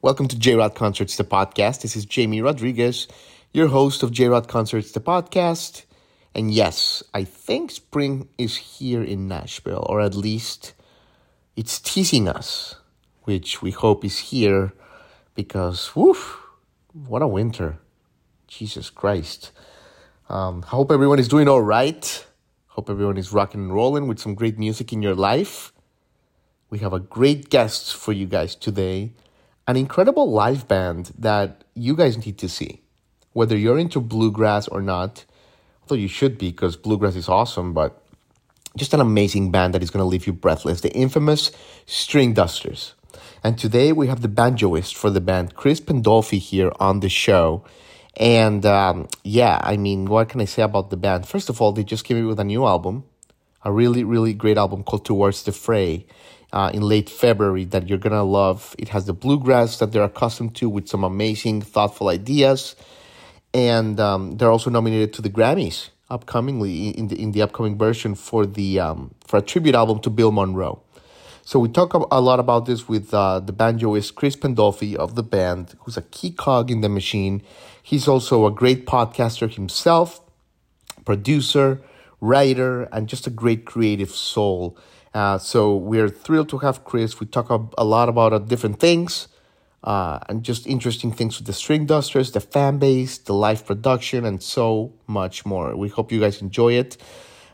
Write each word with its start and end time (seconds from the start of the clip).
Welcome 0.00 0.28
to 0.28 0.38
J 0.38 0.54
Rod 0.54 0.76
Concerts, 0.76 1.16
the 1.16 1.24
podcast. 1.24 1.82
This 1.82 1.96
is 1.96 2.04
Jamie 2.04 2.40
Rodriguez, 2.40 3.08
your 3.52 3.66
host 3.66 4.04
of 4.04 4.12
J 4.12 4.28
Rod 4.28 4.46
Concerts, 4.46 4.92
the 4.92 5.00
podcast. 5.00 5.86
And 6.36 6.52
yes, 6.52 7.02
I 7.12 7.24
think 7.24 7.72
spring 7.72 8.28
is 8.38 8.56
here 8.56 9.02
in 9.02 9.26
Nashville, 9.26 9.84
or 9.88 10.00
at 10.00 10.14
least 10.14 10.72
it's 11.56 11.80
teasing 11.80 12.28
us, 12.28 12.76
which 13.24 13.60
we 13.60 13.72
hope 13.72 14.04
is 14.04 14.18
here 14.30 14.72
because, 15.34 15.96
woof, 15.96 16.42
what 16.92 17.20
a 17.20 17.26
winter. 17.26 17.80
Jesus 18.46 18.90
Christ. 18.90 19.50
Um, 20.28 20.62
I 20.68 20.76
hope 20.76 20.92
everyone 20.92 21.18
is 21.18 21.26
doing 21.26 21.48
all 21.48 21.62
right. 21.62 22.24
Hope 22.68 22.88
everyone 22.88 23.16
is 23.16 23.32
rocking 23.32 23.62
and 23.62 23.74
rolling 23.74 24.06
with 24.06 24.20
some 24.20 24.36
great 24.36 24.60
music 24.60 24.92
in 24.92 25.02
your 25.02 25.16
life. 25.16 25.72
We 26.70 26.78
have 26.78 26.92
a 26.92 27.00
great 27.00 27.50
guest 27.50 27.96
for 27.96 28.12
you 28.12 28.26
guys 28.26 28.54
today, 28.54 29.14
an 29.68 29.76
incredible 29.76 30.30
live 30.32 30.66
band 30.66 31.12
that 31.18 31.62
you 31.74 31.94
guys 31.94 32.24
need 32.24 32.38
to 32.38 32.48
see. 32.48 32.80
Whether 33.34 33.56
you're 33.56 33.78
into 33.78 34.00
bluegrass 34.00 34.66
or 34.66 34.80
not, 34.80 35.26
although 35.82 36.00
you 36.00 36.08
should 36.08 36.38
be 36.38 36.50
because 36.50 36.74
bluegrass 36.74 37.14
is 37.14 37.28
awesome, 37.28 37.74
but 37.74 38.02
just 38.76 38.94
an 38.94 39.00
amazing 39.00 39.50
band 39.50 39.74
that 39.74 39.82
is 39.82 39.90
going 39.90 40.02
to 40.02 40.08
leave 40.08 40.26
you 40.26 40.32
breathless. 40.32 40.80
The 40.80 40.92
infamous 40.94 41.52
String 41.84 42.32
Dusters. 42.32 42.94
And 43.44 43.58
today 43.58 43.92
we 43.92 44.06
have 44.06 44.22
the 44.22 44.28
banjoist 44.28 44.94
for 44.94 45.10
the 45.10 45.20
band, 45.20 45.54
Chris 45.54 45.80
Pandolfi, 45.80 46.38
here 46.38 46.72
on 46.80 47.00
the 47.00 47.10
show. 47.10 47.62
And 48.16 48.64
um, 48.64 49.06
yeah, 49.22 49.60
I 49.62 49.76
mean, 49.76 50.06
what 50.06 50.30
can 50.30 50.40
I 50.40 50.46
say 50.46 50.62
about 50.62 50.88
the 50.88 50.96
band? 50.96 51.28
First 51.28 51.50
of 51.50 51.60
all, 51.60 51.72
they 51.72 51.84
just 51.84 52.04
came 52.04 52.24
out 52.24 52.26
with 52.26 52.40
a 52.40 52.44
new 52.44 52.64
album, 52.64 53.04
a 53.64 53.70
really, 53.70 54.02
really 54.02 54.32
great 54.32 54.56
album 54.56 54.82
called 54.82 55.04
Towards 55.04 55.42
the 55.42 55.52
Fray 55.52 56.06
uh, 56.52 56.70
in 56.72 56.82
late 56.82 57.10
February 57.10 57.64
that 57.66 57.88
you're 57.88 57.98
gonna 57.98 58.24
love. 58.24 58.74
It 58.78 58.88
has 58.90 59.06
the 59.06 59.12
bluegrass 59.12 59.78
that 59.78 59.92
they're 59.92 60.04
accustomed 60.04 60.54
to 60.56 60.68
with 60.68 60.88
some 60.88 61.04
amazing, 61.04 61.62
thoughtful 61.62 62.08
ideas, 62.08 62.76
and 63.52 63.98
um, 64.00 64.36
they're 64.36 64.50
also 64.50 64.70
nominated 64.70 65.12
to 65.14 65.22
the 65.22 65.30
Grammys 65.30 65.90
upcomingly 66.10 66.88
in 66.88 67.08
the 67.08 67.20
in 67.20 67.32
the 67.32 67.42
upcoming 67.42 67.76
version 67.76 68.14
for 68.14 68.46
the 68.46 68.80
um, 68.80 69.14
for 69.26 69.38
a 69.38 69.42
tribute 69.42 69.74
album 69.74 70.00
to 70.00 70.10
Bill 70.10 70.32
Monroe. 70.32 70.82
So 71.44 71.58
we 71.58 71.70
talk 71.70 71.94
a 71.94 72.20
lot 72.20 72.40
about 72.40 72.66
this 72.66 72.88
with 72.88 73.14
uh, 73.14 73.40
the 73.40 73.54
banjoist 73.54 74.14
Chris 74.14 74.36
Pandolfi 74.36 74.94
of 74.94 75.14
the 75.14 75.22
band, 75.22 75.76
who's 75.80 75.96
a 75.96 76.02
key 76.02 76.30
cog 76.30 76.70
in 76.70 76.82
the 76.82 76.90
machine. 76.90 77.42
He's 77.82 78.06
also 78.06 78.44
a 78.44 78.50
great 78.50 78.84
podcaster 78.84 79.50
himself, 79.50 80.20
producer, 81.06 81.80
writer, 82.20 82.82
and 82.92 83.08
just 83.08 83.26
a 83.26 83.30
great 83.30 83.64
creative 83.64 84.10
soul. 84.10 84.76
Uh, 85.14 85.38
so 85.38 85.74
we're 85.74 86.08
thrilled 86.08 86.48
to 86.50 86.58
have 86.58 86.84
Chris. 86.84 87.20
We 87.20 87.26
talk 87.26 87.50
a, 87.50 87.84
lot 87.84 88.08
about 88.08 88.32
uh, 88.32 88.38
different 88.38 88.78
things 88.78 89.28
uh, 89.84 90.18
and 90.28 90.42
just 90.42 90.66
interesting 90.66 91.12
things 91.12 91.38
with 91.38 91.46
the 91.46 91.52
String 91.52 91.86
Dusters, 91.86 92.32
the 92.32 92.40
fan 92.40 92.78
base, 92.78 93.18
the 93.18 93.32
live 93.32 93.64
production, 93.64 94.24
and 94.24 94.42
so 94.42 94.92
much 95.06 95.46
more. 95.46 95.76
We 95.76 95.88
hope 95.88 96.12
you 96.12 96.20
guys 96.20 96.42
enjoy 96.42 96.74
it. 96.74 96.96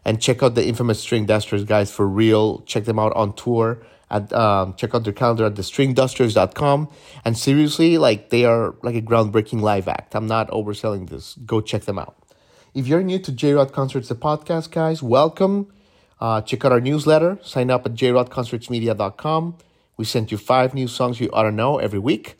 And 0.04 0.20
check 0.20 0.42
out 0.42 0.54
the 0.54 0.66
infamous 0.66 1.00
String 1.00 1.26
Dusters, 1.26 1.64
guys, 1.64 1.90
for 1.90 2.06
real. 2.06 2.60
Check 2.62 2.84
them 2.84 2.98
out 2.98 3.14
on 3.14 3.34
tour. 3.34 3.82
At, 4.10 4.32
um, 4.34 4.74
check 4.74 4.94
out 4.94 5.04
their 5.04 5.14
calendar 5.14 5.46
at 5.46 5.54
thestringdusters.com. 5.54 6.88
And 7.24 7.38
seriously, 7.38 7.96
like 7.96 8.30
they 8.30 8.44
are 8.44 8.74
like 8.82 8.94
a 8.94 9.02
groundbreaking 9.02 9.60
live 9.60 9.88
act. 9.88 10.14
I'm 10.14 10.26
not 10.26 10.50
overselling 10.50 11.08
this. 11.08 11.34
Go 11.46 11.60
check 11.60 11.82
them 11.82 11.98
out. 11.98 12.16
If 12.74 12.86
you're 12.86 13.02
new 13.02 13.18
to 13.20 13.32
J 13.32 13.52
Rod 13.52 13.72
Concerts, 13.72 14.08
the 14.08 14.14
podcast, 14.14 14.70
guys, 14.70 15.02
welcome. 15.02 15.72
Uh, 16.20 16.40
check 16.40 16.64
out 16.64 16.72
our 16.72 16.80
newsletter. 16.80 17.38
Sign 17.42 17.70
up 17.70 17.86
at 17.86 17.94
jrodconcertsmedia.com. 17.94 19.56
We 19.96 20.04
send 20.04 20.32
you 20.32 20.38
five 20.38 20.74
new 20.74 20.88
songs 20.88 21.20
you 21.20 21.30
ought 21.32 21.44
to 21.44 21.52
know 21.52 21.78
every 21.78 21.98
week. 21.98 22.36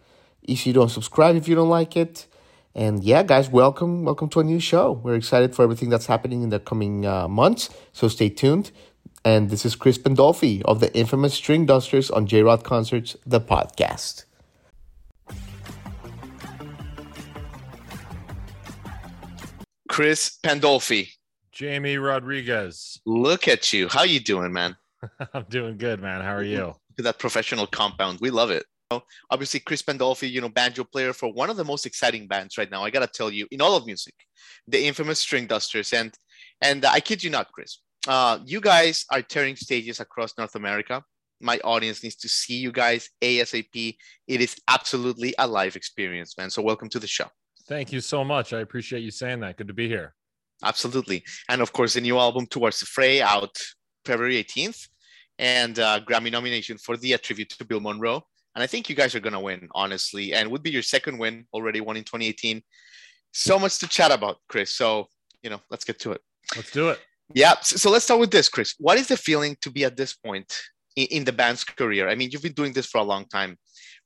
Easy 0.47 0.73
to 0.73 0.81
unsubscribe 0.81 1.37
if 1.37 1.49
you 1.49 1.55
don't 1.55 1.69
like 1.69 1.97
it. 1.97 2.27
And 2.75 3.05
yeah, 3.05 3.23
guys, 3.23 3.49
welcome, 3.49 4.05
welcome 4.05 4.29
to 4.31 4.41
a 4.41 4.45
new 4.45 4.59
show. 4.59 4.93
We're 4.93 5.15
excited 5.15 5.55
for 5.55 5.63
everything 5.63 5.91
that's 5.91 6.07
happening 6.07 6.43
in 6.43 6.49
the 6.49 6.59
coming 6.59 7.07
uh, 7.07 7.29
months, 7.29 7.71
so 7.93 8.09
stay 8.09 8.29
tuned. 8.29 8.73
And 9.25 9.49
this 9.49 9.65
is 9.65 9.77
Chris 9.77 9.97
Pandolfi 9.97 10.61
of 10.63 10.81
the 10.81 10.95
infamous 10.95 11.35
String 11.35 11.67
Dusters 11.67 12.11
on 12.11 12.27
J 12.27 12.43
Rod 12.43 12.65
Concerts, 12.65 13.17
the 13.25 13.41
podcast. 13.41 14.25
Chris 19.89 20.39
Pandolfi. 20.43 21.14
Jamie 21.55 21.99
Rodriguez. 21.99 23.01
Look 23.07 23.47
at 23.47 23.73
you. 23.73 23.89
How 23.89 24.03
you 24.03 24.19
doing, 24.19 24.53
man? 24.53 24.77
I'm 25.35 25.45
doing 25.49 25.79
good, 25.79 26.03
man. 26.03 26.21
How 26.21 26.35
are 26.35 26.43
you? 26.43 26.75
That 26.99 27.21
professional 27.21 27.67
compound. 27.69 28.19
We 28.21 28.31
love 28.31 28.51
it. 28.51 28.65
Obviously, 29.31 29.61
Chris 29.61 29.83
Pandolfi, 29.83 30.31
you 30.31 30.41
know, 30.41 30.49
banjo 30.49 30.85
player 30.85 31.13
for 31.13 31.33
one 31.33 31.51
of 31.51 31.57
the 31.57 31.65
most 31.65 31.87
exciting 31.87 32.27
bands 32.27 32.59
right 32.59 32.71
now. 32.71 32.85
I 32.85 32.91
gotta 32.91 33.07
tell 33.07 33.31
you, 33.31 33.47
in 33.51 33.61
all 33.61 33.77
of 33.77 33.87
music, 33.87 34.15
the 34.69 34.85
infamous 34.85 35.21
String 35.21 35.47
Dusters, 35.47 35.93
and 35.93 36.13
and 36.61 36.85
I 36.85 37.01
kid 37.01 37.23
you 37.23 37.31
not, 37.31 37.51
Chris, 37.53 37.81
uh, 38.07 38.39
you 38.45 38.61
guys 38.61 39.05
are 39.11 39.23
tearing 39.23 39.57
stages 39.57 40.01
across 40.01 40.37
North 40.37 40.55
America. 40.55 41.03
My 41.41 41.59
audience 41.65 42.03
needs 42.03 42.17
to 42.17 42.29
see 42.29 42.57
you 42.57 42.73
guys 42.73 43.11
ASAP. 43.21 43.97
It 44.29 44.41
is 44.41 44.57
absolutely 44.69 45.35
a 45.39 45.47
live 45.47 45.77
experience, 45.77 46.37
man. 46.39 46.51
So 46.51 46.63
welcome 46.63 46.89
to 46.91 46.99
the 46.99 47.09
show. 47.09 47.27
Thank 47.67 47.93
you 47.93 48.01
so 48.01 48.23
much. 48.23 48.53
I 48.53 48.61
appreciate 48.61 49.01
you 49.01 49.11
saying 49.11 49.41
that. 49.41 49.57
Good 49.57 49.69
to 49.69 49.75
be 49.75 49.89
here. 49.89 50.15
Absolutely, 50.65 51.25
and 51.49 51.61
of 51.61 51.73
course, 51.73 51.95
the 51.95 52.01
new 52.01 52.19
album 52.19 52.47
Towards 52.47 52.81
the 52.81 52.87
Fray 52.87 53.21
out 53.21 53.57
February 54.05 54.43
18th, 54.43 54.89
and 55.39 55.79
uh, 55.79 56.01
Grammy 56.01 56.31
nomination 56.31 56.79
for 56.79 56.97
the 56.97 57.17
tribute 57.19 57.51
to 57.51 57.65
Bill 57.65 57.81
Monroe. 57.81 58.23
And 58.55 58.63
I 58.63 58.67
think 58.67 58.89
you 58.89 58.95
guys 58.95 59.15
are 59.15 59.21
going 59.21 59.33
to 59.33 59.41
win, 59.41 59.69
honestly, 59.75 60.33
and 60.33 60.51
would 60.51 60.63
be 60.63 60.71
your 60.71 60.83
second 60.83 61.19
win 61.19 61.47
already, 61.53 61.81
won 61.81 61.97
in 61.97 62.05
2018. 62.05 62.63
So 63.33 63.59
much 63.59 63.79
to 63.81 63.89
chat 63.89 64.13
about, 64.13 64.37
Chris. 64.49 64.71
So, 64.71 65.09
you 65.43 65.51
know, 65.51 65.61
let's 65.71 65.85
get 65.85 65.99
to 66.01 66.13
it. 66.13 66.21
Let's 66.55 66.71
do 66.71 66.91
it. 66.91 67.01
Yeah. 67.35 67.55
So, 67.63 67.77
so 67.77 67.91
let's 67.91 68.05
start 68.05 68.21
with 68.21 68.31
this, 68.31 68.49
Chris. 68.49 68.75
What 68.79 68.97
is 68.97 69.09
the 69.09 69.17
feeling 69.17 69.57
to 69.63 69.71
be 69.71 69.85
at 69.85 69.97
this 69.97 70.15
point 70.15 70.55
in, 70.97 71.07
in 71.07 71.25
the 71.25 71.33
band's 71.33 71.65
career? 71.65 72.09
I 72.09 72.15
mean, 72.15 72.31
you've 72.31 72.43
been 72.43 72.53
doing 72.53 72.73
this 72.73 72.87
for 72.87 72.99
a 72.99 73.05
long 73.05 73.27
time 73.27 73.57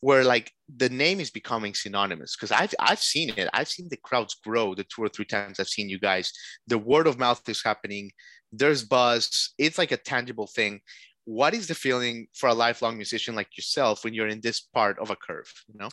where 0.01 0.23
like 0.23 0.53
the 0.77 0.89
name 0.89 1.19
is 1.19 1.31
becoming 1.31 1.75
synonymous 1.75 2.37
because 2.37 2.53
I've 2.53 2.75
I've 2.79 3.01
seen 3.01 3.33
it. 3.37 3.49
I've 3.53 3.69
seen 3.69 3.89
the 3.91 3.97
crowds 3.97 4.37
grow 4.45 4.75
the 4.75 4.85
two 4.85 5.03
or 5.03 5.09
three 5.09 5.25
times 5.25 5.59
I've 5.59 5.69
seen 5.69 5.89
you 5.89 5.99
guys. 5.99 6.33
The 6.67 6.79
word 6.79 7.07
of 7.07 7.19
mouth 7.19 7.49
is 7.49 7.63
happening. 7.65 8.13
There's 8.53 8.85
buzz. 8.85 9.53
It's 9.59 9.79
like 9.79 9.93
a 9.93 9.97
tangible 9.97 10.47
thing 10.47 10.81
what 11.29 11.53
is 11.53 11.67
the 11.67 11.75
feeling 11.75 12.27
for 12.33 12.49
a 12.49 12.55
lifelong 12.55 12.97
musician 12.97 13.35
like 13.35 13.55
yourself 13.55 14.03
when 14.03 14.15
you're 14.15 14.29
in 14.29 14.41
this 14.41 14.61
part 14.61 14.99
of 14.99 15.11
a 15.11 15.17
curve 15.17 15.53
you 15.67 15.79
know 15.79 15.91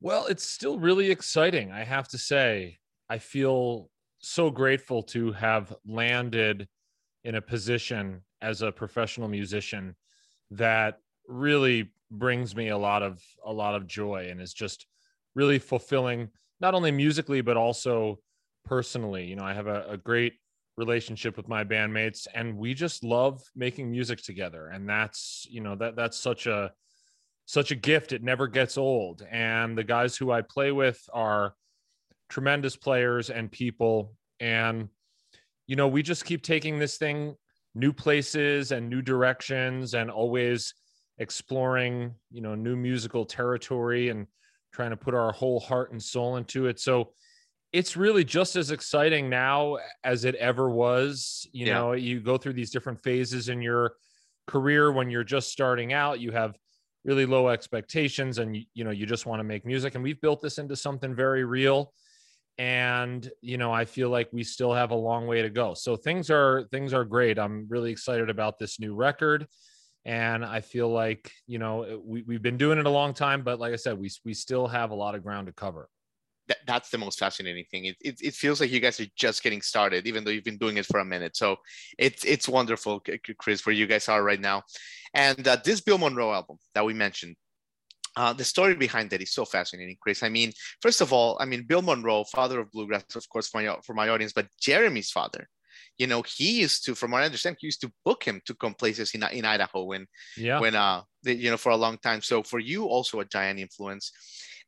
well 0.00 0.26
it's 0.26 0.48
still 0.48 0.78
really 0.78 1.10
exciting 1.10 1.72
i 1.72 1.82
have 1.82 2.06
to 2.06 2.16
say 2.16 2.78
i 3.10 3.18
feel 3.18 3.90
so 4.20 4.48
grateful 4.48 5.02
to 5.02 5.32
have 5.32 5.74
landed 5.84 6.68
in 7.24 7.36
a 7.36 7.40
position 7.40 8.22
as 8.40 8.62
a 8.62 8.72
professional 8.72 9.28
musician 9.28 9.94
that 10.50 10.98
really 11.28 11.92
brings 12.10 12.54
me 12.54 12.68
a 12.68 12.78
lot 12.78 13.02
of 13.02 13.20
a 13.46 13.52
lot 13.52 13.74
of 13.74 13.86
joy 13.86 14.28
and 14.30 14.40
is 14.40 14.52
just 14.52 14.86
really 15.34 15.58
fulfilling 15.58 16.28
not 16.60 16.74
only 16.74 16.90
musically 16.90 17.40
but 17.40 17.56
also 17.56 18.18
personally. 18.64 19.24
You 19.24 19.36
know 19.36 19.44
i 19.44 19.54
have 19.54 19.66
a, 19.66 19.84
a 19.88 19.96
great 19.96 20.34
relationship 20.76 21.36
with 21.36 21.48
my 21.48 21.64
bandmates 21.64 22.26
and 22.34 22.56
we 22.56 22.74
just 22.74 23.04
love 23.04 23.42
making 23.54 23.90
music 23.90 24.22
together. 24.22 24.68
And 24.68 24.88
that's 24.88 25.46
you 25.50 25.60
know 25.60 25.76
that 25.76 25.96
that's 25.96 26.18
such 26.18 26.46
a 26.46 26.72
such 27.46 27.70
a 27.70 27.76
gift. 27.76 28.12
It 28.12 28.22
never 28.22 28.46
gets 28.46 28.78
old. 28.78 29.26
And 29.30 29.76
the 29.76 29.84
guys 29.84 30.16
who 30.16 30.30
i 30.30 30.42
play 30.42 30.72
with 30.72 31.00
are 31.12 31.54
tremendous 32.28 32.76
players 32.76 33.30
and 33.30 33.50
people. 33.50 34.14
And 34.40 34.88
you 35.72 35.76
know 35.76 35.88
we 35.88 36.02
just 36.02 36.26
keep 36.26 36.42
taking 36.42 36.78
this 36.78 36.98
thing 36.98 37.34
new 37.74 37.94
places 37.94 38.72
and 38.72 38.90
new 38.90 39.00
directions 39.00 39.94
and 39.94 40.10
always 40.10 40.74
exploring 41.16 42.14
you 42.30 42.42
know 42.42 42.54
new 42.54 42.76
musical 42.76 43.24
territory 43.24 44.10
and 44.10 44.26
trying 44.74 44.90
to 44.90 44.98
put 44.98 45.14
our 45.14 45.32
whole 45.32 45.58
heart 45.58 45.90
and 45.90 46.02
soul 46.02 46.36
into 46.36 46.66
it 46.66 46.78
so 46.78 47.14
it's 47.72 47.96
really 47.96 48.22
just 48.22 48.54
as 48.54 48.70
exciting 48.70 49.30
now 49.30 49.78
as 50.04 50.26
it 50.26 50.34
ever 50.34 50.68
was. 50.68 51.48
You 51.52 51.64
yeah. 51.64 51.72
know, 51.72 51.92
you 51.92 52.20
go 52.20 52.36
through 52.36 52.52
these 52.52 52.70
different 52.70 53.02
phases 53.02 53.48
in 53.48 53.62
your 53.62 53.94
career 54.46 54.92
when 54.92 55.08
you're 55.10 55.24
just 55.24 55.50
starting 55.50 55.94
out. 55.94 56.20
You 56.20 56.32
have 56.32 56.54
really 57.06 57.24
low 57.24 57.48
expectations 57.48 58.36
and 58.36 58.58
you 58.74 58.84
know 58.84 58.90
you 58.90 59.06
just 59.06 59.24
want 59.24 59.40
to 59.40 59.44
make 59.44 59.64
music 59.64 59.94
and 59.94 60.04
we've 60.04 60.20
built 60.20 60.42
this 60.42 60.58
into 60.58 60.76
something 60.76 61.14
very 61.14 61.44
real 61.44 61.94
and 62.58 63.30
you 63.40 63.56
know 63.56 63.72
i 63.72 63.84
feel 63.84 64.10
like 64.10 64.28
we 64.32 64.44
still 64.44 64.72
have 64.72 64.90
a 64.90 64.94
long 64.94 65.26
way 65.26 65.42
to 65.42 65.50
go. 65.50 65.74
So 65.74 65.96
things 65.96 66.30
are 66.30 66.64
things 66.70 66.92
are 66.92 67.04
great. 67.04 67.38
I'm 67.38 67.66
really 67.68 67.90
excited 67.90 68.30
about 68.30 68.58
this 68.58 68.78
new 68.78 68.94
record. 68.94 69.46
And 70.04 70.44
i 70.44 70.60
feel 70.60 70.88
like 70.88 71.30
you 71.46 71.58
know 71.58 72.02
we, 72.04 72.22
we've 72.22 72.42
been 72.42 72.58
doing 72.58 72.78
it 72.78 72.86
a 72.86 72.90
long 72.90 73.14
time 73.14 73.44
but 73.44 73.60
like 73.60 73.72
i 73.72 73.76
said 73.76 73.96
we, 73.96 74.10
we 74.24 74.34
still 74.34 74.66
have 74.66 74.90
a 74.90 74.94
lot 74.94 75.14
of 75.14 75.22
ground 75.22 75.46
to 75.46 75.52
cover. 75.52 75.88
That, 76.48 76.58
that's 76.66 76.90
the 76.90 76.98
most 76.98 77.20
fascinating 77.20 77.64
thing. 77.70 77.84
It, 77.84 77.96
it, 78.00 78.16
it 78.20 78.34
feels 78.34 78.60
like 78.60 78.72
you 78.72 78.80
guys 78.80 78.98
are 78.98 79.06
just 79.16 79.44
getting 79.44 79.62
started 79.62 80.08
even 80.08 80.24
though 80.24 80.32
you've 80.32 80.42
been 80.42 80.58
doing 80.58 80.76
it 80.76 80.86
for 80.86 80.98
a 80.98 81.04
minute. 81.04 81.36
So 81.36 81.56
it's 81.98 82.24
it's 82.24 82.48
wonderful 82.48 83.00
chris 83.38 83.64
where 83.64 83.74
you 83.74 83.86
guys 83.86 84.08
are 84.08 84.22
right 84.22 84.40
now. 84.40 84.62
And 85.14 85.46
uh, 85.46 85.58
this 85.64 85.80
bill 85.80 85.98
monroe 85.98 86.32
album 86.32 86.56
that 86.74 86.84
we 86.84 86.94
mentioned 86.94 87.36
uh, 88.16 88.32
the 88.32 88.44
story 88.44 88.74
behind 88.74 89.10
that 89.10 89.22
is 89.22 89.32
so 89.32 89.44
fascinating, 89.44 89.96
Chris. 90.00 90.22
I 90.22 90.28
mean, 90.28 90.52
first 90.80 91.00
of 91.00 91.12
all, 91.12 91.36
I 91.40 91.44
mean, 91.46 91.64
Bill 91.64 91.82
Monroe, 91.82 92.24
father 92.24 92.60
of 92.60 92.70
bluegrass, 92.70 93.16
of 93.16 93.28
course, 93.28 93.48
for 93.48 93.62
my, 93.62 93.76
for 93.84 93.94
my 93.94 94.08
audience, 94.08 94.32
but 94.32 94.48
Jeremy's 94.60 95.10
father, 95.10 95.48
you 95.98 96.06
know, 96.06 96.22
he 96.22 96.60
used 96.60 96.84
to, 96.84 96.94
from 96.94 97.12
what 97.12 97.22
I 97.22 97.26
understand, 97.26 97.56
he 97.58 97.66
used 97.66 97.80
to 97.82 97.92
book 98.04 98.24
him 98.24 98.40
to 98.46 98.54
come 98.54 98.74
places 98.74 99.12
in, 99.14 99.22
in 99.32 99.44
Idaho 99.44 99.84
when, 99.84 100.06
yeah. 100.36 100.60
when, 100.60 100.74
uh, 100.74 101.02
you 101.24 101.50
know, 101.50 101.56
for 101.56 101.72
a 101.72 101.76
long 101.76 101.98
time. 101.98 102.20
So 102.22 102.42
for 102.42 102.58
you, 102.58 102.84
also 102.84 103.20
a 103.20 103.24
giant 103.24 103.60
influence. 103.60 104.12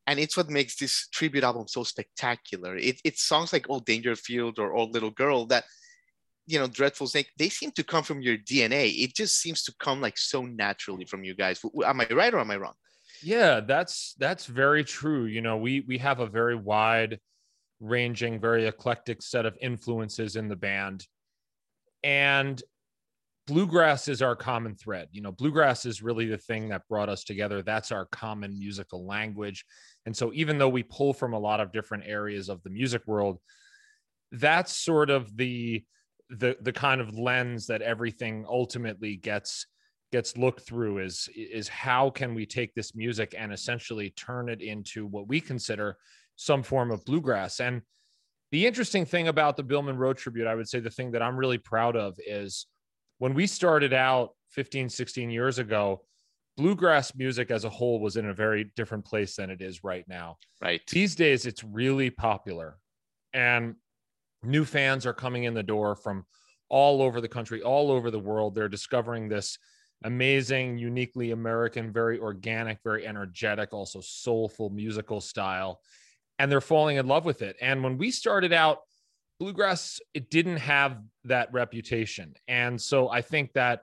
And 0.06 0.18
it's 0.18 0.36
what 0.36 0.50
makes 0.50 0.76
this 0.76 1.08
tribute 1.12 1.44
album 1.44 1.66
so 1.66 1.82
spectacular. 1.82 2.76
It, 2.76 3.00
it's 3.04 3.22
songs 3.22 3.52
like 3.52 3.68
Old 3.70 3.86
Dangerfield 3.86 4.58
or 4.58 4.74
Old 4.74 4.92
Little 4.92 5.10
Girl 5.10 5.46
that, 5.46 5.64
you 6.46 6.58
know, 6.58 6.66
Dreadful 6.66 7.06
Snake, 7.06 7.30
they 7.38 7.48
seem 7.48 7.70
to 7.72 7.82
come 7.82 8.04
from 8.04 8.20
your 8.20 8.36
DNA. 8.36 8.92
It 9.02 9.14
just 9.14 9.40
seems 9.40 9.62
to 9.64 9.74
come 9.80 10.02
like 10.02 10.18
so 10.18 10.42
naturally 10.42 11.06
from 11.06 11.24
you 11.24 11.34
guys. 11.34 11.60
Am 11.86 12.00
I 12.00 12.06
right 12.10 12.34
or 12.34 12.38
am 12.38 12.50
I 12.50 12.56
wrong? 12.56 12.74
Yeah, 13.24 13.60
that's 13.60 14.14
that's 14.18 14.46
very 14.46 14.84
true. 14.84 15.24
You 15.24 15.40
know, 15.40 15.56
we 15.56 15.80
we 15.80 15.98
have 15.98 16.20
a 16.20 16.26
very 16.26 16.54
wide 16.56 17.18
ranging, 17.80 18.40
very 18.40 18.66
eclectic 18.66 19.22
set 19.22 19.46
of 19.46 19.56
influences 19.62 20.36
in 20.36 20.48
the 20.48 20.56
band. 20.56 21.06
And 22.02 22.62
bluegrass 23.46 24.08
is 24.08 24.22
our 24.22 24.36
common 24.36 24.74
thread. 24.76 25.08
You 25.12 25.22
know, 25.22 25.32
bluegrass 25.32 25.86
is 25.86 26.02
really 26.02 26.26
the 26.26 26.38
thing 26.38 26.68
that 26.70 26.88
brought 26.88 27.08
us 27.08 27.24
together. 27.24 27.62
That's 27.62 27.92
our 27.92 28.06
common 28.06 28.58
musical 28.58 29.06
language. 29.06 29.64
And 30.06 30.16
so 30.16 30.32
even 30.34 30.58
though 30.58 30.68
we 30.68 30.82
pull 30.82 31.14
from 31.14 31.32
a 31.34 31.38
lot 31.38 31.60
of 31.60 31.72
different 31.72 32.04
areas 32.06 32.48
of 32.50 32.62
the 32.62 32.70
music 32.70 33.02
world, 33.06 33.40
that's 34.32 34.74
sort 34.76 35.10
of 35.10 35.36
the 35.36 35.84
the 36.30 36.56
the 36.60 36.72
kind 36.72 37.00
of 37.00 37.16
lens 37.18 37.66
that 37.68 37.82
everything 37.82 38.44
ultimately 38.48 39.16
gets 39.16 39.66
gets 40.12 40.36
looked 40.36 40.60
through 40.60 40.98
is 40.98 41.28
is 41.34 41.68
how 41.68 42.10
can 42.10 42.34
we 42.34 42.46
take 42.46 42.74
this 42.74 42.94
music 42.94 43.34
and 43.36 43.52
essentially 43.52 44.10
turn 44.10 44.48
it 44.48 44.60
into 44.60 45.06
what 45.06 45.28
we 45.28 45.40
consider 45.40 45.96
some 46.36 46.62
form 46.62 46.90
of 46.90 47.04
bluegrass? 47.04 47.60
And 47.60 47.82
the 48.50 48.66
interesting 48.66 49.04
thing 49.04 49.28
about 49.28 49.56
the 49.56 49.64
bill 49.64 49.82
monroe 49.82 50.12
tribute 50.12 50.46
i 50.46 50.54
would 50.54 50.68
say 50.68 50.78
the 50.78 50.88
thing 50.88 51.10
that 51.10 51.22
i'm 51.22 51.36
really 51.36 51.58
proud 51.58 51.96
of 51.96 52.16
is 52.24 52.66
when 53.18 53.34
we 53.34 53.48
started 53.48 53.92
out 53.92 54.30
15 54.50 54.88
16 54.88 55.28
years 55.28 55.58
ago 55.58 56.02
bluegrass 56.56 57.14
music 57.14 57.50
as 57.50 57.64
a 57.64 57.68
whole 57.68 58.00
was 58.00 58.16
in 58.16 58.28
a 58.28 58.34
very 58.34 58.70
different 58.76 59.04
place 59.04 59.36
than 59.36 59.50
it 59.50 59.60
is 59.60 59.82
right 59.82 60.04
now. 60.08 60.36
Right. 60.62 60.80
These 60.88 61.14
days 61.14 61.46
it's 61.46 61.64
really 61.64 62.10
popular 62.10 62.78
and 63.32 63.74
new 64.42 64.64
fans 64.64 65.06
are 65.06 65.14
coming 65.14 65.44
in 65.44 65.54
the 65.54 65.62
door 65.62 65.96
from 65.96 66.24
all 66.68 67.02
over 67.02 67.20
the 67.20 67.28
country 67.28 67.62
all 67.62 67.90
over 67.90 68.10
the 68.10 68.18
world. 68.18 68.54
They're 68.54 68.68
discovering 68.68 69.28
this 69.28 69.58
amazing, 70.04 70.78
uniquely 70.78 71.32
American, 71.32 71.92
very 71.92 72.18
organic, 72.18 72.78
very 72.84 73.06
energetic, 73.06 73.72
also 73.72 74.00
soulful 74.00 74.70
musical 74.70 75.20
style. 75.20 75.80
And 76.38 76.50
they're 76.50 76.60
falling 76.60 76.96
in 76.98 77.06
love 77.06 77.24
with 77.24 77.42
it. 77.42 77.56
And 77.60 77.82
when 77.82 77.96
we 77.98 78.10
started 78.10 78.52
out, 78.52 78.78
bluegrass, 79.40 80.00
it 80.12 80.30
didn't 80.30 80.58
have 80.58 80.98
that 81.24 81.52
reputation. 81.52 82.34
And 82.48 82.80
so 82.80 83.08
I 83.08 83.22
think 83.22 83.52
that 83.54 83.82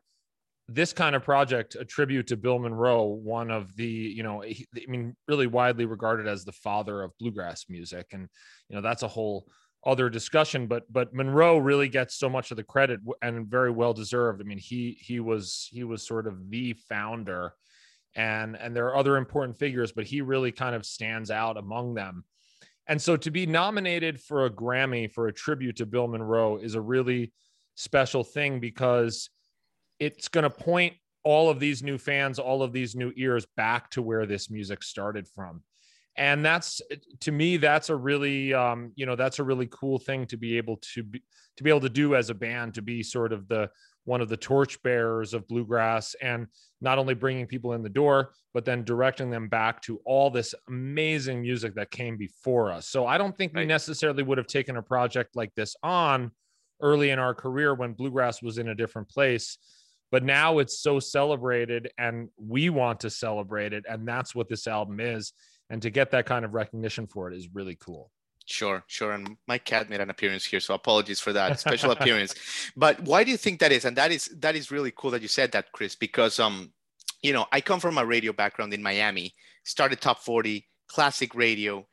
this 0.68 0.94
kind 0.94 1.16
of 1.16 1.24
project, 1.24 1.76
a 1.76 1.84
tribute 1.84 2.28
to 2.28 2.38
Bill 2.38 2.60
Monroe, 2.60 3.06
one 3.06 3.52
of 3.52 3.76
the, 3.76 3.86
you 3.86 4.24
know, 4.24 4.44
I 4.44 4.56
mean, 4.88 5.16
really 5.28 5.48
widely 5.48 5.86
regarded 5.86 6.28
as 6.28 6.46
the 6.46 6.54
father 6.54 7.02
of 7.02 7.18
bluegrass 7.20 7.66
music. 7.68 8.08
And, 8.14 8.28
you 8.70 8.76
know, 8.76 8.82
that's 8.82 9.04
a 9.04 9.08
whole 9.08 9.48
other 9.86 10.10
discussion 10.10 10.68
but 10.68 10.84
but 10.92 11.14
monroe 11.14 11.58
really 11.58 11.90
gets 11.90 12.16
so 12.16 12.30
much 12.30 12.52
of 12.52 12.58
the 12.58 12.64
credit 12.64 13.00
and 13.22 13.48
very 13.48 13.72
well 13.72 13.94
deserved. 13.94 14.42
I 14.42 14.44
mean 14.44 14.60
he 14.60 14.98
he 15.02 15.20
was 15.20 15.68
he 15.72 15.84
was 15.84 16.06
sort 16.06 16.28
of 16.28 16.50
the 16.50 16.74
founder 16.74 17.54
and 18.16 18.56
and 18.56 18.76
there 18.76 18.88
are 18.88 18.98
other 18.98 19.18
important 19.18 19.58
figures 19.58 19.92
but 19.92 20.06
he 20.06 20.22
really 20.22 20.52
kind 20.52 20.76
of 20.76 20.86
stands 20.86 21.32
out 21.32 21.58
among 21.58 21.96
them. 21.96 22.26
And 22.88 23.02
so 23.02 23.16
to 23.18 23.32
be 23.32 23.46
nominated 23.46 24.20
for 24.20 24.46
a 24.46 24.50
grammy 24.50 25.12
for 25.12 25.28
a 25.28 25.34
tribute 25.34 25.78
to 25.78 25.86
bill 25.86 26.08
monroe 26.08 26.58
is 26.58 26.76
a 26.76 26.82
really 26.82 27.34
special 27.76 28.24
thing 28.24 28.60
because 28.60 29.30
it's 30.00 30.28
going 30.28 30.44
to 30.44 30.50
point 30.50 30.94
all 31.24 31.50
of 31.50 31.60
these 31.60 31.82
new 31.82 31.98
fans 31.98 32.38
all 32.38 32.62
of 32.62 32.72
these 32.72 32.96
new 32.96 33.12
ears 33.16 33.48
back 33.58 33.90
to 33.92 34.02
where 34.02 34.28
this 34.28 34.52
music 34.52 34.84
started 34.84 35.28
from 35.28 35.64
and 36.18 36.46
that's 36.46 36.82
to 37.22 37.32
me 37.32 37.58
that's 37.58 37.90
a 37.90 37.96
really 37.96 38.54
um, 38.54 38.92
you 38.96 39.06
know 39.06 39.16
that's 39.16 39.40
a 39.40 39.44
really 39.44 39.68
cool 39.72 39.98
thing 39.98 40.26
to 40.26 40.38
be 40.38 40.58
able 40.58 40.78
to 40.78 41.04
be 41.04 41.22
to 41.58 41.64
be 41.64 41.70
able 41.70 41.82
to 41.82 41.90
do 41.90 42.16
as 42.16 42.30
a 42.30 42.34
band 42.34 42.74
to 42.74 42.82
be 42.82 43.04
sort 43.04 43.32
of 43.34 43.48
the 43.48 43.70
one 44.04 44.20
of 44.20 44.30
the 44.30 44.38
torchbearers 44.38 45.34
of 45.34 45.48
bluegrass 45.48 46.16
and 46.22 46.48
not 46.82 46.98
only 46.98 47.14
bringing 47.14 47.46
people 47.46 47.74
in 47.74 47.84
the 47.84 47.90
door 47.90 48.32
but 48.54 48.66
then 48.66 48.84
directing 48.84 49.30
them 49.30 49.48
back 49.48 49.82
to 49.82 50.02
all 50.06 50.30
this 50.30 50.54
amazing 50.68 51.42
music 51.42 51.76
that 51.76 51.90
came 51.92 52.18
before 52.18 52.72
us. 52.72 52.88
So 52.88 53.06
i 53.06 53.18
don't 53.18 53.38
think 53.38 53.54
right. 53.54 53.62
we 53.62 53.66
necessarily 53.68 54.24
would 54.24 54.38
have 54.38 54.48
taken 54.48 54.78
a 54.78 54.84
project 54.84 55.36
like 55.36 55.54
this 55.56 55.76
on 55.84 56.32
early 56.82 57.12
in 57.12 57.20
our 57.20 57.34
career 57.34 57.74
when 57.74 57.94
bluegrass 57.94 58.42
was 58.42 58.58
in 58.58 58.70
a 58.70 58.76
different 58.76 59.08
place 59.08 59.58
but 60.12 60.26
now 60.26 60.60
it's 60.60 60.80
so 60.80 61.00
celebrated 61.00 61.90
and 61.98 62.30
we 62.38 62.70
want 62.70 63.00
to 63.00 63.10
celebrate 63.10 63.72
it. 63.72 63.86
And 63.90 64.06
that's 64.06 64.36
what 64.36 64.50
this 64.50 64.68
album 64.68 65.00
is 65.00 65.34
and 65.72 65.82
to 65.82 65.90
get 65.90 66.12
that 66.12 66.26
kind 66.26 66.44
of 66.44 66.54
recognition 66.54 67.08
for 67.08 67.32
it 67.32 67.38
is 67.38 67.48
really 67.54 67.78
cool. 67.80 68.12
Sure, 68.46 68.84
sure. 68.88 69.14
And 69.14 69.38
my 69.48 69.58
cat 69.58 69.90
made 69.90 70.02
an 70.02 70.10
appearance 70.10 70.46
here, 70.46 70.60
so 70.60 70.74
apologies 70.74 71.22
for 71.22 71.32
that 71.32 71.60
special 71.66 71.92
appearance. 71.92 72.36
But 72.76 73.00
why 73.04 73.24
do 73.24 73.32
you 73.32 73.38
think 73.38 73.62
that 73.62 73.72
is? 73.72 73.86
And 73.86 73.96
that 73.96 74.12
is 74.12 74.26
that 74.40 74.56
is 74.56 74.70
really 74.70 74.92
cool 74.94 75.12
that 75.12 75.22
you 75.22 75.30
said 75.30 75.54
that, 75.54 75.72
Chris, 75.72 75.96
because 75.96 76.40
um, 76.40 76.74
you 77.24 77.32
know, 77.32 77.46
I 77.54 77.62
come 77.62 77.80
from 77.80 77.98
a 77.98 78.06
radio 78.06 78.34
background 78.34 78.74
in 78.74 78.84
Miami, 78.84 79.34
started 79.64 80.02
top 80.02 80.20
40, 80.20 80.68
classic 80.88 81.34
radio. 81.36 81.88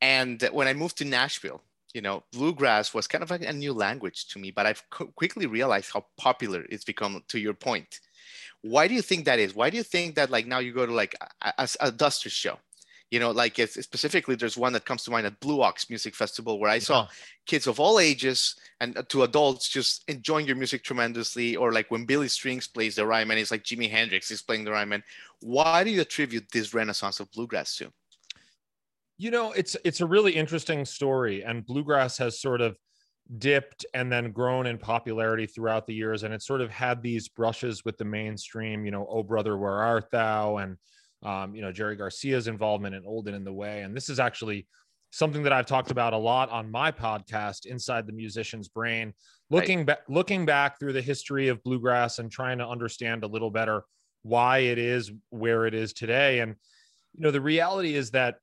And 0.00 0.40
when 0.52 0.68
I 0.68 0.72
moved 0.72 0.98
to 0.98 1.04
Nashville, 1.04 1.62
you 1.92 2.02
know, 2.02 2.22
bluegrass 2.32 2.94
was 2.94 3.08
kind 3.08 3.24
of 3.24 3.30
like 3.30 3.42
a 3.42 3.52
new 3.52 3.72
language 3.72 4.28
to 4.28 4.38
me, 4.38 4.52
but 4.52 4.66
I've 4.66 4.82
quickly 4.90 5.46
realized 5.46 5.90
how 5.92 6.04
popular 6.16 6.64
it's 6.68 6.84
become 6.84 7.22
to 7.28 7.40
your 7.40 7.54
point. 7.54 7.98
Why 8.62 8.86
do 8.86 8.94
you 8.94 9.02
think 9.02 9.24
that 9.24 9.38
is? 9.40 9.54
Why 9.54 9.70
do 9.70 9.76
you 9.76 9.82
think 9.82 10.14
that 10.14 10.30
like 10.30 10.46
now 10.46 10.60
you 10.60 10.72
go 10.72 10.86
to 10.86 10.92
like 10.92 11.16
a, 11.42 11.52
a, 11.58 11.68
a 11.80 11.92
Duster 11.92 12.30
show 12.30 12.58
you 13.10 13.20
know 13.20 13.30
like 13.30 13.58
it's, 13.58 13.74
specifically 13.74 14.34
there's 14.34 14.56
one 14.56 14.72
that 14.72 14.84
comes 14.84 15.04
to 15.04 15.10
mind 15.10 15.26
at 15.26 15.38
blue 15.40 15.62
ox 15.62 15.88
music 15.88 16.14
festival 16.14 16.58
where 16.58 16.70
i 16.70 16.78
saw 16.78 17.06
kids 17.46 17.66
of 17.66 17.78
all 17.78 18.00
ages 18.00 18.56
and 18.80 18.96
uh, 18.96 19.02
to 19.08 19.22
adults 19.22 19.68
just 19.68 20.02
enjoying 20.08 20.46
your 20.46 20.56
music 20.56 20.82
tremendously 20.82 21.54
or 21.54 21.72
like 21.72 21.90
when 21.90 22.06
billy 22.06 22.28
strings 22.28 22.66
plays 22.66 22.96
the 22.96 23.06
ryman 23.06 23.32
and 23.32 23.40
it's 23.40 23.50
like 23.50 23.62
jimi 23.62 23.90
hendrix 23.90 24.30
is 24.30 24.42
playing 24.42 24.64
the 24.64 24.70
ryman 24.70 25.02
why 25.44 25.84
do 25.84 25.90
you 25.90 26.00
attribute 26.00 26.50
this 26.50 26.72
renaissance 26.72 27.20
of 27.20 27.30
bluegrass 27.32 27.76
to? 27.76 27.92
You 29.18 29.30
know 29.30 29.52
it's 29.52 29.76
it's 29.84 30.00
a 30.00 30.06
really 30.06 30.32
interesting 30.32 30.84
story 30.84 31.44
and 31.44 31.64
bluegrass 31.64 32.18
has 32.18 32.40
sort 32.40 32.60
of 32.60 32.76
dipped 33.38 33.86
and 33.94 34.10
then 34.10 34.32
grown 34.32 34.66
in 34.66 34.76
popularity 34.78 35.46
throughout 35.46 35.86
the 35.86 35.94
years 35.94 36.24
and 36.24 36.34
it 36.34 36.42
sort 36.42 36.60
of 36.60 36.70
had 36.70 37.02
these 37.02 37.28
brushes 37.28 37.84
with 37.84 37.96
the 37.96 38.04
mainstream 38.04 38.84
you 38.84 38.90
know 38.90 39.06
oh 39.08 39.22
brother 39.22 39.56
where 39.56 39.74
art 39.74 40.10
thou? 40.10 40.56
And 40.56 40.78
um, 41.24 41.54
you 41.54 41.62
know, 41.62 41.72
Jerry 41.72 41.96
Garcia's 41.96 42.46
involvement 42.46 42.94
in 42.94 43.04
Old 43.04 43.26
and 43.26 43.36
in 43.36 43.44
the 43.44 43.52
Way. 43.52 43.82
And 43.82 43.96
this 43.96 44.08
is 44.08 44.20
actually 44.20 44.66
something 45.10 45.42
that 45.42 45.52
I've 45.52 45.66
talked 45.66 45.90
about 45.90 46.12
a 46.12 46.18
lot 46.18 46.50
on 46.50 46.70
my 46.70 46.90
podcast, 46.92 47.66
Inside 47.66 48.06
the 48.06 48.12
Musician's 48.12 48.68
Brain, 48.68 49.14
looking 49.50 49.84
back 49.84 50.00
looking 50.08 50.44
back 50.44 50.78
through 50.78 50.92
the 50.92 51.02
history 51.02 51.48
of 51.48 51.62
bluegrass 51.62 52.18
and 52.18 52.30
trying 52.30 52.58
to 52.58 52.68
understand 52.68 53.24
a 53.24 53.28
little 53.28 53.50
better 53.50 53.84
why 54.22 54.58
it 54.58 54.78
is 54.78 55.12
where 55.30 55.66
it 55.66 55.74
is 55.74 55.92
today. 55.92 56.40
And 56.40 56.56
you 57.14 57.22
know, 57.22 57.30
the 57.30 57.40
reality 57.40 57.94
is 57.94 58.10
that 58.10 58.36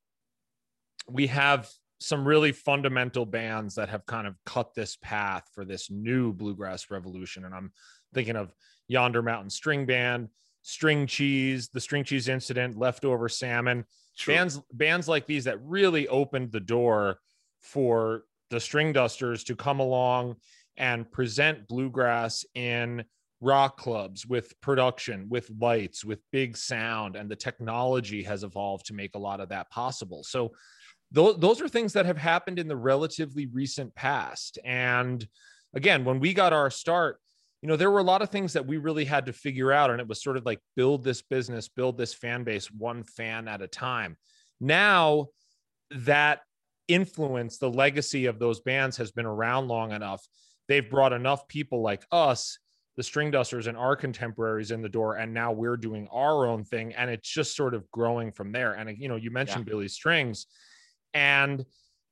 we 1.10 1.28
have 1.28 1.70
some 2.00 2.28
really 2.28 2.52
fundamental 2.52 3.26
bands 3.26 3.76
that 3.76 3.90
have 3.90 4.06
kind 4.06 4.26
of 4.26 4.36
cut 4.46 4.74
this 4.74 4.98
path 5.02 5.44
for 5.54 5.66
this 5.66 5.92
new 5.92 6.34
bluegrass 6.34 6.90
revolution. 6.90 7.46
And 7.46 7.54
I'm 7.54 7.72
thinking 8.14 8.36
of 8.36 8.54
Yonder 8.88 9.22
Mountain 9.22 9.52
String 9.52 9.86
Band, 9.86 10.30
string 10.62 11.08
cheese, 11.08 11.70
the 11.70 11.80
string 11.80 12.04
cheese 12.04 12.28
incident, 12.28 12.78
leftover 12.78 13.30
salmon, 13.30 13.86
True. 14.18 14.36
bands 14.36 14.60
bands 14.74 15.08
like 15.08 15.26
these 15.26 15.46
that 15.46 15.62
really 15.64 16.08
opened 16.08 16.52
the 16.52 16.60
door 16.60 17.20
for 17.60 18.24
the 18.50 18.60
string 18.60 18.94
dusters 18.94 19.44
to 19.46 19.56
come 19.56 19.80
along 19.80 20.36
and 20.78 21.10
present 21.12 21.68
bluegrass 21.68 22.46
in 22.56 23.04
rock 23.40 23.78
clubs 23.78 24.26
with 24.26 24.60
production, 24.62 25.28
with 25.30 25.50
lights, 25.60 26.06
with 26.06 26.20
big 26.32 26.56
sound, 26.56 27.16
and 27.16 27.30
the 27.30 27.36
technology 27.36 28.22
has 28.24 28.44
evolved 28.44 28.86
to 28.86 28.94
make 28.94 29.16
a 29.16 29.20
lot 29.20 29.40
of 29.40 29.50
that 29.50 29.70
possible. 29.70 30.24
So, 30.24 30.52
those, 31.14 31.38
those 31.40 31.60
are 31.60 31.68
things 31.68 31.92
that 31.94 32.06
have 32.06 32.18
happened 32.18 32.58
in 32.58 32.70
the 32.70 32.76
relatively 32.78 33.48
recent 33.48 33.94
past. 33.96 34.58
And 34.64 35.28
again, 35.74 36.06
when 36.06 36.22
we 36.22 36.34
got 36.34 36.54
our 36.54 36.70
start, 36.70 37.20
you 37.62 37.68
know, 37.68 37.76
there 37.76 37.92
were 37.92 38.00
a 38.00 38.04
lot 38.04 38.22
of 38.22 38.30
things 38.30 38.54
that 38.54 38.66
we 38.66 38.78
really 38.78 39.06
had 39.06 39.28
to 39.28 39.34
figure 39.34 39.72
out. 39.72 39.92
And 39.92 40.02
it 40.02 40.08
was 40.08 40.22
sort 40.22 40.38
of 40.38 40.46
like 40.46 40.60
build 40.76 41.04
this 41.04 41.22
business, 41.22 41.68
build 41.68 41.98
this 41.98 42.14
fan 42.14 42.44
base 42.44 42.72
one 42.72 43.04
fan 43.04 43.48
at 43.48 43.62
a 43.62 43.68
time. 43.68 44.18
Now 44.60 45.28
that 45.92 46.42
influence, 46.88 47.58
the 47.58 47.70
legacy 47.70 48.26
of 48.26 48.40
those 48.40 48.62
bands 48.62 48.98
has 48.98 49.12
been 49.12 49.28
around 49.28 49.68
long 49.68 49.92
enough. 49.92 50.26
They've 50.68 50.90
brought 50.90 51.14
enough 51.14 51.48
people 51.48 51.82
like 51.82 52.04
us, 52.12 52.58
the 52.98 53.04
string 53.04 53.30
dusters, 53.30 53.68
and 53.68 53.78
our 53.78 53.96
contemporaries 53.96 54.72
in 54.72 54.82
the 54.82 54.90
door. 54.90 55.16
And 55.16 55.34
now 55.34 55.52
we're 55.52 55.78
doing 55.78 56.08
our 56.12 56.48
own 56.48 56.64
thing. 56.64 56.94
And 56.96 57.10
it's 57.12 57.30
just 57.30 57.56
sort 57.56 57.76
of 57.76 57.90
growing 57.92 58.32
from 58.32 58.52
there. 58.52 58.74
And, 58.74 58.98
you 58.98 59.08
know, 59.08 59.18
you 59.18 59.30
mentioned 59.32 59.66
yeah. 59.68 59.72
Billy 59.72 59.88
Strings. 59.88 60.48
And, 61.14 61.64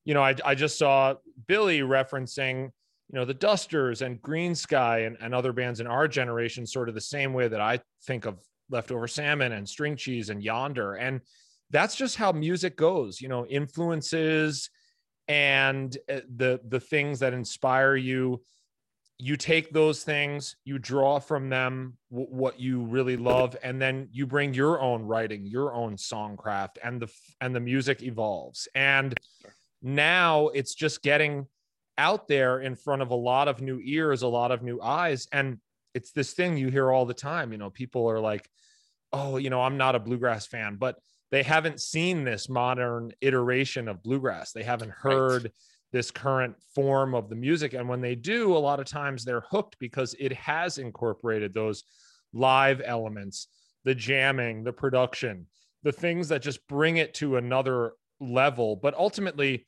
you 0.06 0.14
know, 0.14 0.22
I, 0.22 0.36
I 0.46 0.56
just 0.56 0.78
saw 0.78 1.16
Billy 1.48 1.80
referencing, 1.80 2.70
you 3.12 3.18
know, 3.18 3.26
the 3.26 3.34
Dusters 3.34 4.02
and 4.04 4.22
Greensky 4.22 5.08
and, 5.08 5.18
and 5.20 5.34
other 5.34 5.52
bands 5.52 5.80
in 5.80 5.88
our 5.88 6.08
generation, 6.08 6.66
sort 6.66 6.90
of 6.90 6.96
the 6.96 7.02
same 7.02 7.34
way 7.34 7.48
that 7.48 7.60
I 7.60 7.80
think 8.06 8.26
of 8.26 8.38
Leftover 8.70 9.08
Salmon 9.08 9.54
and 9.54 9.68
String 9.68 9.96
Cheese 9.96 10.30
and 10.30 10.44
Yonder. 10.44 10.94
And 10.94 11.22
that's 11.72 11.96
just 11.96 12.18
how 12.18 12.32
music 12.32 12.78
goes, 12.78 13.20
you 13.20 13.28
know, 13.28 13.48
influences 13.48 14.70
and 15.28 15.96
uh, 16.12 16.22
the 16.36 16.60
the 16.68 16.80
things 16.80 17.20
that 17.20 17.34
inspire 17.34 17.96
you. 17.96 18.42
You 19.22 19.36
take 19.36 19.74
those 19.74 20.04
things 20.04 20.56
you 20.64 20.80
draw 20.80 21.20
from 21.20 21.50
them 21.50 21.98
w- 22.10 22.30
what 22.30 22.58
you 22.60 22.84
really 22.84 23.18
love 23.18 23.58
and 23.62 23.82
then 23.82 24.08
you 24.12 24.26
bring 24.26 24.54
your 24.54 24.80
own 24.80 25.04
writing 25.04 25.46
your 25.46 25.74
own 25.74 25.98
songcraft 25.98 26.78
and 26.82 27.02
the 27.02 27.12
and 27.42 27.54
the 27.54 27.60
music 27.60 28.02
evolves. 28.02 28.68
And 28.76 29.14
now 29.82 30.48
it's 30.50 30.74
just 30.74 31.02
getting 31.02 31.48
out 32.00 32.28
there 32.28 32.62
in 32.62 32.76
front 32.76 33.02
of 33.02 33.12
a 33.12 33.16
lot 33.16 33.48
of 33.48 33.62
new 33.62 33.80
ears 33.84 34.24
a 34.24 34.28
lot 34.28 34.52
of 34.52 34.64
new 34.64 34.82
eyes 34.82 35.28
and 35.32 35.60
it's 35.94 36.12
this 36.12 36.34
thing 36.34 36.58
you 36.58 36.70
hear 36.70 36.92
all 36.92 37.06
the 37.06 37.14
time 37.14 37.52
you 37.52 37.58
know 37.58 37.70
people 37.70 38.10
are 38.10 38.20
like 38.20 38.50
oh 39.14 39.38
you 39.38 39.50
know 39.50 39.62
i'm 39.62 39.78
not 39.78 39.96
a 39.96 40.00
bluegrass 40.00 40.48
fan 40.48 40.76
but 40.76 40.96
they 41.32 41.44
haven't 41.44 41.80
seen 41.80 42.24
this 42.24 42.50
modern 42.50 43.12
iteration 43.22 43.88
of 43.88 44.02
bluegrass 44.02 44.52
they 44.52 44.64
haven't 44.64 44.92
heard 44.92 45.44
right 45.44 45.54
this 45.92 46.12
current 46.12 46.56
form 46.76 47.16
of 47.16 47.30
the 47.30 47.36
music. 47.36 47.74
And 47.74 47.90
when 47.90 48.02
they 48.02 48.16
do, 48.16 48.56
a 48.56 48.60
lot 48.60 48.80
of 48.80 48.86
times 48.86 49.24
they're 49.24 49.44
hooked 49.50 49.78
because 49.80 50.16
it 50.20 50.34
has 50.34 50.78
incorporated 50.78 51.54
those 51.54 51.84
live 52.34 52.82
elements, 52.84 53.48
the 53.86 53.96
jamming, 53.96 54.64
the 54.64 54.74
production, 54.74 55.48
the 55.84 55.92
things 55.92 56.28
that 56.30 56.42
just 56.42 56.68
bring 56.68 56.98
it 56.98 57.14
to 57.16 57.38
another 57.38 57.94
level. 58.20 58.76
But 58.76 58.94
ultimately, 58.96 59.66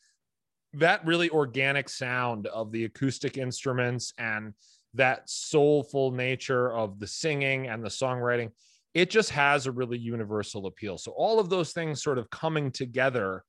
that 0.73 1.05
really 1.05 1.29
organic 1.29 1.89
sound 1.89 2.47
of 2.47 2.71
the 2.71 2.85
acoustic 2.85 3.37
instruments 3.37 4.13
and 4.17 4.53
that 4.93 5.29
soulful 5.29 6.11
nature 6.11 6.71
of 6.71 6.99
the 6.99 7.07
singing 7.07 7.67
and 7.67 7.83
the 7.83 7.89
songwriting, 7.89 8.51
it 8.93 9.09
just 9.09 9.29
has 9.31 9.67
a 9.67 9.71
really 9.71 9.97
universal 9.97 10.67
appeal. 10.67 10.97
So, 10.97 11.11
all 11.11 11.39
of 11.39 11.49
those 11.49 11.71
things 11.73 12.03
sort 12.03 12.17
of 12.17 12.29
coming 12.29 12.71
together 12.71 13.43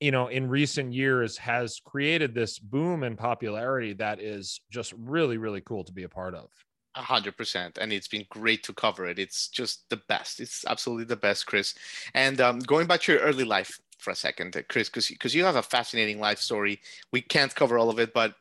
you 0.00 0.10
know 0.10 0.26
in 0.26 0.48
recent 0.48 0.92
years 0.92 1.38
has 1.38 1.80
created 1.84 2.34
this 2.34 2.58
boom 2.58 3.04
in 3.04 3.14
popularity 3.14 3.92
that 3.92 4.20
is 4.20 4.60
just 4.68 4.92
really 4.98 5.38
really 5.38 5.60
cool 5.60 5.84
to 5.84 5.92
be 5.92 6.02
a 6.02 6.08
part 6.08 6.34
of 6.34 6.50
a 6.96 7.02
hundred 7.02 7.36
percent, 7.36 7.78
and 7.78 7.92
it's 7.92 8.08
been 8.08 8.24
great 8.30 8.62
to 8.64 8.72
cover 8.72 9.06
it. 9.06 9.18
It's 9.18 9.48
just 9.48 9.88
the 9.90 10.00
best. 10.08 10.40
It's 10.40 10.64
absolutely 10.66 11.04
the 11.04 11.16
best, 11.16 11.46
Chris. 11.46 11.74
And 12.14 12.40
um, 12.40 12.60
going 12.60 12.86
back 12.86 13.00
to 13.02 13.12
your 13.12 13.20
early 13.20 13.44
life 13.44 13.80
for 13.98 14.10
a 14.10 14.16
second, 14.16 14.62
Chris, 14.68 14.88
because 14.88 15.08
because 15.08 15.34
you 15.34 15.44
have 15.44 15.56
a 15.56 15.62
fascinating 15.62 16.20
life 16.20 16.38
story. 16.38 16.80
We 17.12 17.20
can't 17.20 17.54
cover 17.54 17.78
all 17.78 17.90
of 17.90 17.98
it, 17.98 18.12
but 18.12 18.34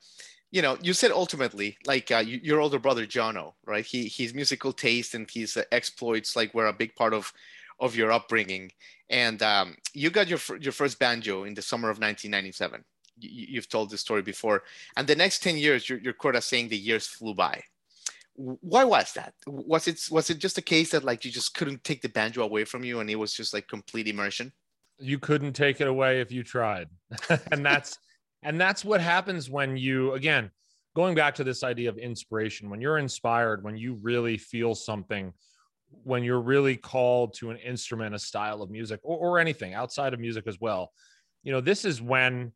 you 0.53 0.62
know, 0.62 0.77
you 0.83 0.93
said 0.93 1.12
ultimately, 1.12 1.77
like 1.88 2.12
uh, 2.12 2.19
you, 2.19 2.39
your 2.43 2.62
older 2.62 2.77
brother 2.77 3.07
Jono, 3.07 3.53
right? 3.65 3.83
He 3.83 4.07
his 4.07 4.36
musical 4.36 4.72
taste 4.72 5.15
and 5.15 5.29
his 5.29 5.57
uh, 5.57 5.63
exploits, 5.72 6.36
like, 6.36 6.53
were 6.53 6.67
a 6.67 6.74
big 6.74 6.95
part 6.95 7.13
of 7.15 7.33
of 7.79 7.95
your 7.95 8.12
upbringing. 8.12 8.72
And 9.10 9.41
um, 9.41 9.75
you 9.95 10.12
got 10.12 10.27
your 10.27 10.39
your 10.62 10.72
first 10.72 11.00
banjo 11.00 11.45
in 11.45 11.55
the 11.55 11.63
summer 11.63 11.89
of 11.89 11.98
1997. 11.98 12.83
You, 13.19 13.60
have 13.60 13.67
told 13.67 13.89
this 13.89 14.01
story 14.01 14.22
before. 14.22 14.63
And 14.95 15.07
the 15.07 15.15
next 15.15 15.43
10 15.43 15.57
years, 15.57 15.88
you're, 15.88 16.00
you're 16.00 16.41
saying 16.41 16.69
the 16.69 16.77
years 16.77 17.05
flew 17.05 17.36
by. 17.36 17.62
Why 18.36 18.83
was 18.83 19.13
that? 19.13 19.36
Was 19.45 19.88
it 19.88 20.01
was 20.10 20.29
it 20.29 20.39
just 20.39 20.57
a 20.57 20.63
case 20.63 20.91
that 20.91 21.03
like 21.03 21.25
you 21.25 21.31
just 21.31 21.55
couldn't 21.55 21.83
take 21.83 22.01
the 22.01 22.10
banjo 22.10 22.43
away 22.43 22.65
from 22.65 22.83
you, 22.83 23.00
and 23.00 23.10
it 23.10 23.15
was 23.15 23.33
just 23.33 23.53
like 23.53 23.67
complete 23.67 24.07
immersion? 24.07 24.51
You 25.03 25.19
couldn't 25.19 25.53
take 25.53 25.81
it 25.81 25.88
away 25.88 26.22
if 26.22 26.31
you 26.31 26.43
tried, 26.43 26.88
and 27.51 27.65
that's 27.65 27.98
and 28.41 28.60
that's 28.60 28.83
what 28.83 29.01
happens 29.01 29.50
when 29.50 29.77
you 29.77 30.13
again 30.13 30.51
going 30.95 31.15
back 31.15 31.36
to 31.36 31.43
this 31.43 31.63
idea 31.63 31.89
of 31.89 31.98
inspiration 31.98 32.69
when 32.69 32.79
you're 32.79 33.00
inspired 33.00 33.63
when 33.63 33.75
you 33.75 33.95
really 33.95 34.38
feel 34.38 34.75
something 34.75 35.33
when 36.03 36.24
you're 36.24 36.41
really 36.41 36.75
called 36.75 37.33
to 37.36 37.50
an 37.51 37.57
instrument, 37.57 38.15
a 38.15 38.19
style 38.19 38.62
of 38.62 38.69
music, 38.69 39.00
or, 39.03 39.17
or 39.17 39.39
anything 39.39 39.74
outside 39.74 40.13
of 40.13 40.19
music 40.19 40.48
as 40.48 40.60
well, 40.60 40.91
you 41.43 41.51
know, 41.51 41.62
this 41.62 41.86
is 41.86 42.01
when 42.01 42.51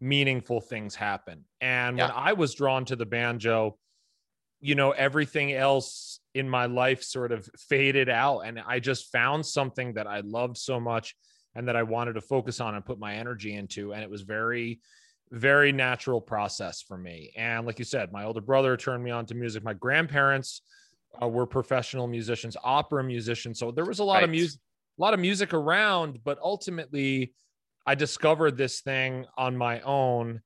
meaningful 0.00 0.60
things 0.60 0.94
happen. 0.94 1.44
And 1.60 1.98
yeah. 1.98 2.06
when 2.06 2.16
I 2.16 2.32
was 2.32 2.54
drawn 2.54 2.84
to 2.86 2.96
the 2.96 3.06
banjo, 3.06 3.78
you 4.60 4.74
know, 4.74 4.90
everything 4.92 5.52
else 5.52 6.20
in 6.34 6.48
my 6.48 6.66
life 6.66 7.02
sort 7.02 7.32
of 7.32 7.48
faded 7.56 8.08
out. 8.08 8.40
And 8.40 8.60
I 8.66 8.80
just 8.80 9.12
found 9.12 9.46
something 9.46 9.94
that 9.94 10.06
I 10.06 10.20
loved 10.20 10.56
so 10.56 10.80
much 10.80 11.14
and 11.56 11.66
that 11.66 11.74
I 11.74 11.82
wanted 11.82 12.12
to 12.12 12.20
focus 12.20 12.60
on 12.60 12.74
and 12.74 12.84
put 12.84 13.00
my 13.00 13.14
energy 13.14 13.54
into. 13.54 13.92
And 13.92 14.02
it 14.02 14.10
was 14.10 14.22
very, 14.22 14.78
very 15.32 15.72
natural 15.72 16.20
process 16.20 16.82
for 16.82 16.98
me. 16.98 17.32
And 17.36 17.66
like 17.66 17.78
you 17.78 17.84
said, 17.84 18.12
my 18.12 18.24
older 18.24 18.42
brother 18.42 18.76
turned 18.76 19.02
me 19.02 19.10
on 19.10 19.26
to 19.26 19.34
music. 19.34 19.64
My 19.64 19.72
grandparents, 19.72 20.60
uh, 21.20 21.28
were 21.28 21.46
professional 21.46 22.06
musicians, 22.06 22.56
opera 22.62 23.02
musicians. 23.02 23.58
So 23.58 23.70
there 23.70 23.86
was 23.86 24.00
a 24.00 24.04
lot 24.04 24.16
right. 24.16 24.24
of 24.24 24.30
music, 24.30 24.60
a 24.98 25.02
lot 25.02 25.14
of 25.14 25.20
music 25.20 25.54
around. 25.54 26.20
But 26.24 26.38
ultimately, 26.42 27.32
I 27.86 27.94
discovered 27.94 28.56
this 28.56 28.80
thing 28.80 29.24
on 29.36 29.56
my 29.56 29.80
own, 29.80 30.42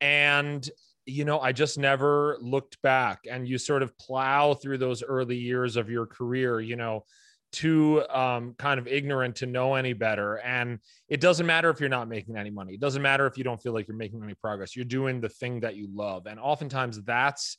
and 0.00 0.68
you 1.04 1.24
know, 1.24 1.40
I 1.40 1.52
just 1.52 1.78
never 1.78 2.36
looked 2.40 2.80
back. 2.82 3.26
And 3.30 3.46
you 3.46 3.58
sort 3.58 3.82
of 3.82 3.96
plow 3.98 4.54
through 4.54 4.78
those 4.78 5.02
early 5.02 5.36
years 5.36 5.76
of 5.76 5.90
your 5.90 6.06
career, 6.06 6.60
you 6.60 6.76
know, 6.76 7.04
too 7.52 8.02
um, 8.08 8.54
kind 8.58 8.80
of 8.80 8.88
ignorant 8.88 9.36
to 9.36 9.46
know 9.46 9.74
any 9.74 9.92
better. 9.92 10.36
And 10.38 10.78
it 11.08 11.20
doesn't 11.20 11.46
matter 11.46 11.70
if 11.70 11.80
you're 11.80 11.88
not 11.88 12.08
making 12.08 12.36
any 12.36 12.50
money. 12.50 12.74
It 12.74 12.80
doesn't 12.80 13.02
matter 13.02 13.26
if 13.26 13.36
you 13.36 13.44
don't 13.44 13.62
feel 13.62 13.72
like 13.72 13.86
you're 13.86 13.96
making 13.96 14.22
any 14.22 14.34
progress. 14.34 14.74
You're 14.74 14.84
doing 14.84 15.20
the 15.20 15.28
thing 15.28 15.60
that 15.60 15.76
you 15.76 15.88
love. 15.92 16.26
And 16.26 16.40
oftentimes 16.40 17.02
that's 17.02 17.58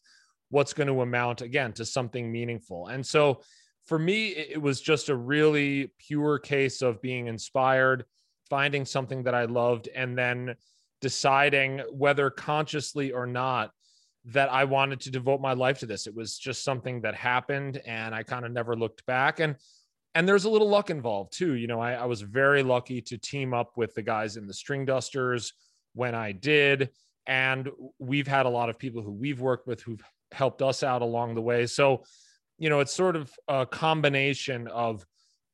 what's 0.50 0.73
going 0.73 0.88
to 0.88 1.01
amount 1.01 1.41
again 1.41 1.73
to 1.73 1.85
something 1.85 2.31
meaningful. 2.31 2.88
And 2.88 3.05
so 3.05 3.41
for 3.85 4.00
me, 4.00 4.29
it 4.29 4.62
was 4.62 4.81
just 4.81 5.09
a 5.09 5.15
really 5.15 5.91
pure 6.00 6.39
case 6.39 6.81
of 6.81 7.01
being 7.01 7.27
inspired, 7.27 8.05
finding 8.50 8.85
something 8.85 9.23
that 9.23 9.35
I 9.35 9.45
loved, 9.45 9.89
and 9.93 10.17
then 10.17 10.55
deciding 11.01 11.79
whether 11.91 12.29
consciously 12.29 13.12
or 13.12 13.27
not 13.27 13.71
that 14.25 14.51
I 14.51 14.63
wanted 14.63 15.01
to 15.01 15.12
devote 15.12 15.41
my 15.41 15.53
life 15.53 15.79
to 15.79 15.85
this. 15.85 16.07
It 16.07 16.15
was 16.15 16.38
just 16.38 16.63
something 16.63 17.01
that 17.01 17.13
happened 17.13 17.81
and 17.85 18.15
I 18.15 18.23
kind 18.23 18.45
of 18.45 18.51
never 18.51 18.75
looked 18.75 19.05
back. 19.05 19.39
And 19.39 19.55
and 20.15 20.27
there's 20.27 20.46
a 20.46 20.50
little 20.50 20.70
luck 20.70 20.89
involved 20.89 21.34
too. 21.34 21.53
You 21.55 21.67
know, 21.67 21.79
I, 21.79 21.93
I 21.93 22.05
was 22.05 22.22
very 22.22 22.63
lucky 22.63 23.01
to 23.01 23.17
team 23.17 23.53
up 23.53 23.72
with 23.75 23.93
the 23.96 24.01
guys 24.01 24.38
in 24.38 24.48
the 24.48 24.53
String 24.53 24.86
Dusters 24.86 25.53
when 25.93 26.15
I 26.15 26.32
did. 26.32 26.89
And 27.25 27.70
we've 28.00 28.27
had 28.27 28.46
a 28.46 28.50
lot 28.50 28.70
of 28.70 28.77
people 28.77 29.01
who 29.01 29.12
we've 29.12 29.39
worked 29.39 29.67
with 29.67 29.82
who've 29.82 30.03
helped 30.32 30.62
us 30.62 30.84
out 30.84 31.01
along 31.01 31.36
the 31.36 31.41
way. 31.41 31.65
So, 31.65 32.03
you 32.60 32.70
know, 32.70 32.79
it's 32.79 32.93
sort 32.93 33.15
of 33.15 33.32
a 33.48 33.65
combination 33.65 34.67
of 34.67 35.05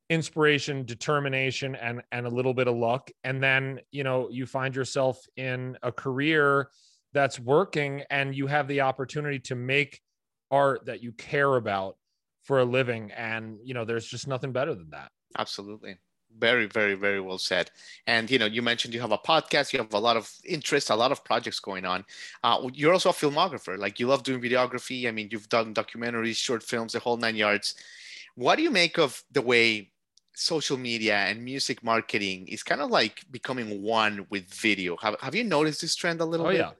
inspiration, 0.09 0.83
determination, 0.85 1.75
and 1.75 2.01
and 2.11 2.25
a 2.25 2.29
little 2.29 2.53
bit 2.53 2.67
of 2.67 2.75
luck. 2.75 3.11
And 3.23 3.41
then, 3.41 3.79
you 3.91 4.03
know, 4.03 4.29
you 4.29 4.45
find 4.45 4.75
yourself 4.75 5.23
in 5.37 5.77
a 5.83 5.91
career 5.91 6.69
that's 7.13 7.39
working 7.39 8.03
and 8.09 8.35
you 8.35 8.47
have 8.47 8.67
the 8.67 8.81
opportunity 8.81 9.39
to 9.39 9.55
make 9.55 10.01
art 10.51 10.85
that 10.85 11.03
you 11.03 11.11
care 11.11 11.55
about 11.55 11.95
for 12.49 12.61
a 12.61 12.65
living. 12.65 13.11
And, 13.11 13.59
you 13.63 13.75
know, 13.75 13.85
there's 13.85 14.07
just 14.07 14.27
nothing 14.27 14.51
better 14.51 14.73
than 14.73 14.89
that. 14.89 15.11
Absolutely. 15.37 15.97
Very 16.35 16.65
very 16.65 16.95
very 16.95 17.21
well 17.21 17.37
said. 17.37 17.69
And 18.07 18.29
you 18.31 18.39
know 18.39 18.45
you 18.45 18.61
mentioned 18.63 18.93
you 18.93 19.01
have 19.01 19.11
a 19.11 19.17
podcast 19.17 19.71
you 19.73 19.79
have 19.79 19.93
a 19.93 19.99
lot 19.99 20.15
of 20.15 20.31
interest 20.45 20.89
a 20.89 20.95
lot 20.95 21.11
of 21.11 21.23
projects 21.23 21.59
going 21.59 21.85
on. 21.85 22.05
Uh, 22.43 22.69
you're 22.73 22.93
also 22.93 23.09
a 23.09 23.13
filmographer 23.13 23.77
like 23.77 23.99
you 23.99 24.07
love 24.07 24.23
doing 24.23 24.41
videography. 24.41 25.07
I 25.07 25.11
mean 25.11 25.27
you've 25.31 25.49
done 25.49 25.73
documentaries 25.73 26.37
short 26.37 26.63
films 26.63 26.93
the 26.93 26.99
whole 26.99 27.17
nine 27.17 27.35
yards. 27.35 27.75
What 28.35 28.55
do 28.57 28.61
you 28.63 28.71
make 28.71 28.97
of 28.99 29.23
the 29.31 29.41
way 29.41 29.91
social 30.35 30.77
media 30.77 31.17
and 31.29 31.43
music 31.43 31.83
marketing 31.83 32.47
is 32.47 32.61
kind 32.63 32.81
of 32.81 32.89
like 32.91 33.25
becoming 33.31 33.81
one 33.81 34.25
with 34.29 34.45
video? 34.53 34.97
Have, 34.97 35.15
have 35.19 35.35
you 35.35 35.43
noticed 35.43 35.81
this 35.81 35.95
trend 35.95 36.21
a 36.21 36.25
little 36.25 36.47
oh, 36.47 36.51
bit? 36.51 36.59
yeah. 36.59 36.71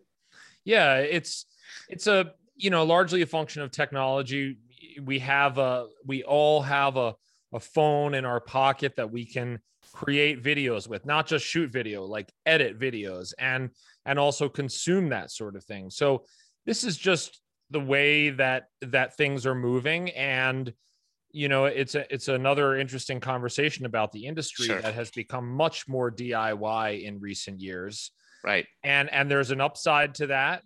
Yeah 0.64 0.98
it's 1.18 1.46
it's 1.90 2.06
a 2.06 2.34
you 2.60 2.70
know, 2.70 2.84
largely 2.84 3.22
a 3.22 3.26
function 3.26 3.62
of 3.62 3.72
technology. 3.72 4.58
We 5.04 5.20
have 5.20 5.58
a, 5.58 5.88
we 6.06 6.24
all 6.24 6.62
have 6.62 6.98
a, 6.98 7.16
a 7.54 7.60
phone 7.60 8.14
in 8.14 8.26
our 8.26 8.40
pocket 8.40 8.96
that 8.98 9.12
we 9.12 9.26
can 9.26 9.60
create 9.94 10.44
videos 10.44 10.88
with, 10.88 11.06
not 11.06 11.28
just 11.28 11.46
shoot 11.46 11.72
video, 11.72 12.06
like 12.06 12.32
edit 12.46 12.80
videos 12.80 13.34
and, 13.40 13.70
and 14.06 14.20
also 14.20 14.50
consume 14.50 15.10
that 15.10 15.32
sort 15.32 15.56
of 15.56 15.64
thing. 15.64 15.90
So 15.90 16.26
this 16.66 16.84
is 16.84 16.98
just 16.98 17.42
the 17.72 17.80
way 17.80 18.30
that, 18.32 18.66
that 18.82 19.18
things 19.18 19.46
are 19.46 19.56
moving. 19.56 20.10
And, 20.12 20.74
you 21.32 21.48
know, 21.48 21.66
it's 21.66 21.96
a, 21.96 22.12
it's 22.14 22.28
another 22.28 22.76
interesting 22.76 23.20
conversation 23.20 23.86
about 23.86 24.12
the 24.12 24.26
industry 24.26 24.68
sure. 24.68 24.82
that 24.82 24.94
has 24.94 25.12
become 25.12 25.50
much 25.50 25.88
more 25.88 26.12
DIY 26.12 27.04
in 27.04 27.20
recent 27.20 27.62
years. 27.62 28.12
Right. 28.44 28.66
And, 28.84 29.12
and 29.12 29.30
there's 29.30 29.52
an 29.52 29.62
upside 29.62 30.16
to 30.16 30.28
that 30.28 30.64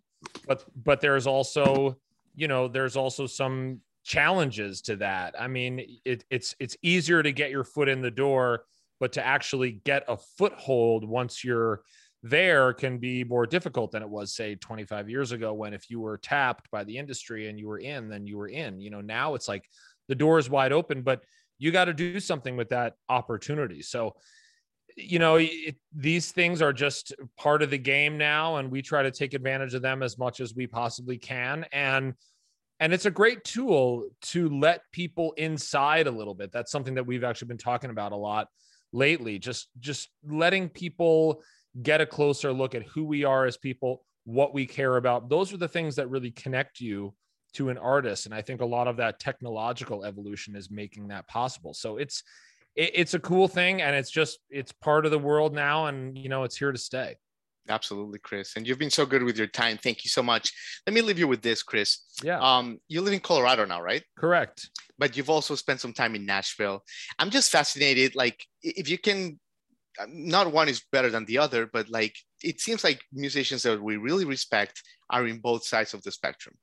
but 0.47 0.63
but 0.75 1.01
there's 1.01 1.27
also 1.27 1.97
you 2.35 2.47
know 2.47 2.67
there's 2.67 2.95
also 2.95 3.25
some 3.27 3.79
challenges 4.03 4.81
to 4.81 4.97
that. 4.97 5.35
I 5.39 5.47
mean 5.47 5.99
it, 6.05 6.25
it's 6.29 6.55
it's 6.59 6.77
easier 6.81 7.23
to 7.23 7.31
get 7.31 7.51
your 7.51 7.63
foot 7.63 7.89
in 7.89 8.01
the 8.01 8.11
door 8.11 8.65
but 8.99 9.13
to 9.13 9.25
actually 9.25 9.81
get 9.83 10.03
a 10.07 10.17
foothold 10.37 11.07
once 11.07 11.43
you're 11.43 11.81
there 12.21 12.73
can 12.73 12.99
be 12.99 13.23
more 13.25 13.45
difficult 13.45 13.91
than 13.91 14.01
it 14.01 14.09
was 14.09 14.33
say 14.33 14.55
25 14.55 15.09
years 15.09 15.33
ago 15.33 15.53
when 15.53 15.73
if 15.73 15.89
you 15.89 15.99
were 15.99 16.17
tapped 16.17 16.71
by 16.71 16.83
the 16.85 16.97
industry 16.97 17.49
and 17.49 17.59
you 17.59 17.67
were 17.67 17.79
in 17.79 18.07
then 18.09 18.25
you 18.25 18.37
were 18.37 18.47
in. 18.47 18.79
You 18.79 18.89
know 18.89 19.01
now 19.01 19.35
it's 19.35 19.47
like 19.47 19.69
the 20.07 20.15
door 20.15 20.37
is 20.37 20.49
wide 20.49 20.71
open 20.71 21.01
but 21.01 21.23
you 21.57 21.71
got 21.71 21.85
to 21.85 21.93
do 21.93 22.19
something 22.19 22.57
with 22.57 22.69
that 22.69 22.95
opportunity. 23.09 23.81
So 23.81 24.15
you 24.95 25.17
know 25.17 25.37
it, 25.37 25.75
these 25.95 26.31
things 26.31 26.61
are 26.61 26.73
just 26.73 27.13
part 27.37 27.61
of 27.61 27.69
the 27.69 27.77
game 27.77 28.17
now 28.17 28.57
and 28.57 28.69
we 28.69 28.81
try 28.81 29.03
to 29.03 29.11
take 29.11 29.33
advantage 29.33 29.73
of 29.73 29.81
them 29.81 30.03
as 30.03 30.17
much 30.17 30.39
as 30.39 30.53
we 30.53 30.67
possibly 30.67 31.17
can. 31.17 31.65
And 31.71 32.13
and 32.83 32.93
it's 32.93 33.05
a 33.05 33.11
great 33.11 33.45
tool 33.45 34.09
to 34.21 34.49
let 34.49 34.81
people 34.91 35.31
inside 35.37 36.05
a 36.05 36.11
little 36.11 36.35
bit. 36.35 36.51
That's 36.51 36.69
something 36.69 36.95
that 36.95 37.07
we've 37.07 37.23
actually 37.23 37.47
been 37.47 37.57
talking 37.57 37.89
about 37.89 38.11
a 38.11 38.17
lot 38.17 38.49
lately 38.91 39.39
just 39.39 39.69
just 39.79 40.09
letting 40.27 40.67
people 40.67 41.41
get 41.81 42.01
a 42.01 42.05
closer 42.05 42.51
look 42.51 42.75
at 42.75 42.83
who 42.83 43.05
we 43.05 43.23
are 43.23 43.45
as 43.45 43.55
people 43.55 44.03
what 44.25 44.53
we 44.53 44.65
care 44.65 44.97
about. 44.97 45.29
Those 45.29 45.53
are 45.53 45.57
the 45.57 45.67
things 45.67 45.95
that 45.95 46.09
really 46.09 46.31
connect 46.31 46.81
you 46.81 47.13
to 47.53 47.69
an 47.69 47.77
artist. 47.77 48.25
And 48.25 48.35
i 48.35 48.41
think 48.41 48.59
a 48.59 48.65
lot 48.65 48.89
of 48.89 48.97
that 48.97 49.17
technological 49.17 50.03
evolution 50.03 50.53
is 50.53 50.69
making 50.69 51.07
that 51.07 51.25
possible. 51.29 51.73
So 51.73 51.95
it's 51.95 52.21
it, 52.75 52.91
it's 52.93 53.13
a 53.13 53.19
cool 53.19 53.47
thing 53.47 53.81
and 53.81 53.95
it's 53.95 54.11
just 54.11 54.39
it's 54.49 54.73
part 54.73 55.05
of 55.05 55.11
the 55.11 55.19
world 55.19 55.55
now 55.55 55.85
and 55.85 56.17
you 56.17 56.27
know 56.27 56.43
it's 56.43 56.57
here 56.57 56.73
to 56.73 56.77
stay 56.77 57.15
absolutely 57.69 58.19
chris 58.19 58.55
and 58.55 58.67
you've 58.67 58.79
been 58.79 58.89
so 58.89 59.05
good 59.05 59.23
with 59.23 59.37
your 59.37 59.47
time. 59.47 59.77
Thank 59.77 60.03
you 60.03 60.09
so 60.09 60.21
much. 60.23 60.51
Let 60.85 60.93
me 60.93 61.01
leave 61.01 61.19
you 61.19 61.27
with 61.27 61.41
this 61.41 61.63
chris. 61.63 61.99
Yeah. 62.23 62.39
Um 62.39 62.79
you 62.87 63.01
live 63.01 63.13
in 63.13 63.19
colorado 63.19 63.65
now 63.65 63.81
right? 63.81 64.03
Correct. 64.17 64.69
But 64.97 65.15
you've 65.15 65.29
also 65.29 65.55
spent 65.55 65.79
some 65.79 65.93
time 65.93 66.15
in 66.15 66.25
nashville. 66.25 66.83
I'm 67.19 67.29
just 67.29 67.51
fascinated 67.51 68.15
like 68.15 68.45
if 68.61 68.89
you 68.89 68.97
can 68.97 69.39
uh, 69.99 70.05
not 70.09 70.51
one 70.51 70.69
is 70.69 70.83
better 70.91 71.09
than 71.09 71.25
the 71.25 71.37
other 71.37 71.67
but 71.71 71.89
like 71.89 72.15
it 72.43 72.59
seems 72.59 72.83
like 72.83 73.01
musicians 73.13 73.63
that 73.63 73.81
we 73.81 73.97
really 73.97 74.25
respect 74.25 74.81
are 75.09 75.27
in 75.27 75.39
both 75.39 75.63
sides 75.63 75.93
of 75.93 76.01
the 76.03 76.11
spectrum 76.11 76.55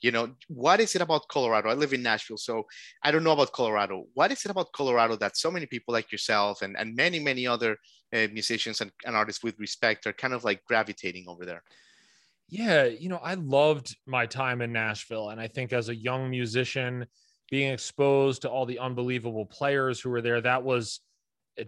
you 0.00 0.10
know 0.10 0.34
what 0.48 0.80
is 0.80 0.94
it 0.94 1.02
about 1.02 1.28
colorado? 1.28 1.68
I 1.68 1.74
live 1.74 1.92
in 1.92 2.02
nashville 2.02 2.36
so 2.36 2.66
i 3.02 3.10
don't 3.10 3.24
know 3.24 3.32
about 3.32 3.52
colorado. 3.52 4.04
What 4.14 4.32
is 4.32 4.44
it 4.44 4.50
about 4.50 4.72
colorado 4.72 5.16
that 5.16 5.36
so 5.36 5.50
many 5.50 5.66
people 5.66 5.92
like 5.92 6.12
yourself 6.12 6.62
and, 6.62 6.76
and 6.76 6.94
many 6.94 7.18
many 7.18 7.46
other 7.46 7.76
uh, 8.12 8.28
musicians 8.32 8.80
and, 8.80 8.90
and 9.04 9.16
artists 9.16 9.42
with 9.42 9.58
respect 9.58 10.06
are 10.06 10.12
kind 10.12 10.34
of 10.34 10.44
like 10.44 10.64
gravitating 10.64 11.26
over 11.28 11.44
there? 11.44 11.62
Yeah 12.48 12.84
you 12.84 13.08
know 13.08 13.20
i 13.22 13.34
loved 13.34 13.96
my 14.06 14.26
time 14.26 14.60
in 14.60 14.72
nashville 14.72 15.30
and 15.30 15.40
i 15.40 15.48
think 15.48 15.72
as 15.72 15.88
a 15.88 15.94
young 15.94 16.28
musician 16.28 17.06
being 17.50 17.72
exposed 17.72 18.42
to 18.42 18.50
all 18.50 18.66
the 18.66 18.78
unbelievable 18.78 19.46
players 19.46 20.00
who 20.00 20.10
were 20.10 20.22
there 20.22 20.40
that 20.40 20.62
was 20.62 21.00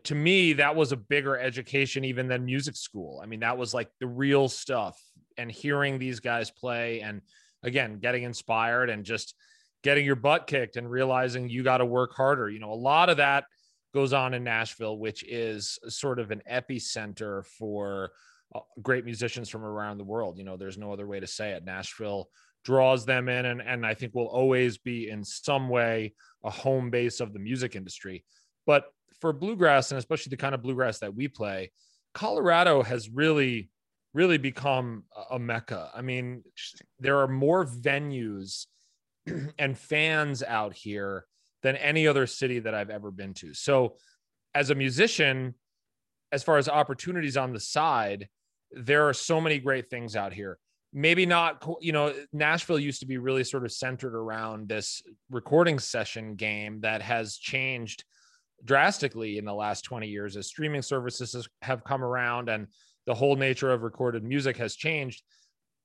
to 0.05 0.15
me 0.15 0.55
that 0.55 0.75
was 0.75 0.93
a 0.93 0.97
bigger 0.97 1.39
education 1.39 2.05
even 2.05 2.29
than 2.29 2.45
music 2.45 2.77
school. 2.77 3.21
I 3.23 3.27
mean 3.27 3.41
that 3.41 3.59
was 3.59 3.75
like 3.75 3.91
the 4.01 4.07
real 4.07 4.49
stuff. 4.49 5.01
And 5.37 5.51
hearing 5.51 5.99
these 5.99 6.21
guys 6.21 6.51
play 6.51 7.01
and 7.01 7.21
again, 7.65 7.99
getting 7.99 8.23
inspired 8.23 8.91
and 8.91 9.05
just 9.05 9.35
getting 9.83 10.05
your 10.05 10.17
butt 10.17 10.47
kicked 10.47 10.77
and 10.77 10.91
realizing 10.91 11.49
you 11.49 11.63
got 11.63 11.79
to 11.79 11.85
work 11.85 12.15
harder. 12.15 12.49
You 12.49 12.61
know, 12.61 12.73
a 12.73 12.75
lot 12.75 13.09
of 13.09 13.17
that 13.19 13.45
goes 13.93 14.13
on 14.13 14.35
in 14.35 14.45
Nashville, 14.45 14.99
which 14.99 15.25
is 15.25 15.79
sort 15.89 16.19
of 16.19 16.31
an 16.31 16.43
epicenter 16.51 17.45
for 17.45 18.11
uh, 18.55 18.61
great 18.83 19.05
musicians 19.05 19.49
from 19.49 19.65
around 19.65 19.99
the 19.99 20.05
world. 20.05 20.39
You 20.39 20.45
know, 20.45 20.57
there's 20.57 20.79
no 20.79 20.93
other 20.93 21.07
way 21.07 21.21
to 21.21 21.27
say 21.27 21.53
it. 21.53 21.65
Nashville 21.65 22.29
draws 22.65 23.05
them 23.05 23.29
in, 23.29 23.45
and, 23.45 23.61
and 23.61 23.85
I 23.85 23.95
think 23.95 24.15
will 24.15 24.27
always 24.27 24.79
be 24.79 25.11
in 25.11 25.25
some 25.25 25.69
way 25.69 26.15
a 26.43 26.51
home 26.51 26.91
base 26.91 27.21
of 27.21 27.33
the 27.33 27.39
music 27.39 27.77
industry. 27.77 28.25
But 28.67 28.87
for 29.21 29.33
bluegrass, 29.33 29.91
and 29.91 29.99
especially 29.99 30.31
the 30.31 30.39
kind 30.39 30.55
of 30.55 30.63
bluegrass 30.63 30.99
that 31.01 31.15
we 31.15 31.29
play, 31.29 31.71
Colorado 32.15 32.83
has 32.83 33.11
really 33.11 33.71
really 34.15 34.39
become 34.39 35.03
a 35.31 35.39
mecca. 35.39 35.91
I 35.95 36.01
mean, 36.01 36.45
there 37.01 37.19
are 37.19 37.29
more 37.29 37.67
venues 37.67 38.67
and 39.59 39.77
fans 39.77 40.43
out 40.43 40.73
here 40.73 41.27
than 41.63 41.77
any 41.77 42.07
other 42.07 42.27
city 42.27 42.61
that 42.61 42.75
I've 42.75 42.91
ever 42.91 43.11
been 43.11 43.35
to. 43.35 43.53
So, 43.53 43.97
as 44.55 44.71
a 44.71 44.75
musician, 44.75 45.55
as 46.31 46.45
far 46.45 46.59
as 46.59 46.69
opportunities 46.69 47.37
on 47.37 47.53
the 47.53 47.59
side, 47.59 48.29
there 48.71 49.09
are 49.09 49.13
so 49.13 49.41
many 49.41 49.59
great 49.59 49.91
things 49.91 50.15
out 50.15 50.33
here. 50.33 50.59
Maybe 50.93 51.27
not, 51.27 51.67
you 51.81 51.91
know, 51.91 52.15
Nashville 52.33 52.79
used 52.79 53.01
to 53.01 53.07
be 53.07 53.19
really 53.19 53.43
sort 53.43 53.65
of 53.65 53.73
centered 53.73 54.15
around 54.15 54.69
this 54.69 55.03
recording 55.29 55.81
session 55.81 56.37
game 56.37 56.83
that 56.83 57.03
has 57.03 57.37
changed 57.37 58.05
drastically 58.65 59.39
in 59.39 59.45
the 59.45 59.55
last 59.55 59.83
20 59.83 60.07
years 60.07 60.37
as 60.37 60.47
streaming 60.47 60.83
services 60.83 61.49
have 61.63 61.83
come 61.83 62.05
around 62.05 62.49
and 62.49 62.69
the 63.07 63.15
whole 63.15 63.37
nature 63.37 63.73
of 63.73 63.83
recorded 63.83 64.25
music 64.25 64.57
has 64.57 64.77
changed. 64.77 65.23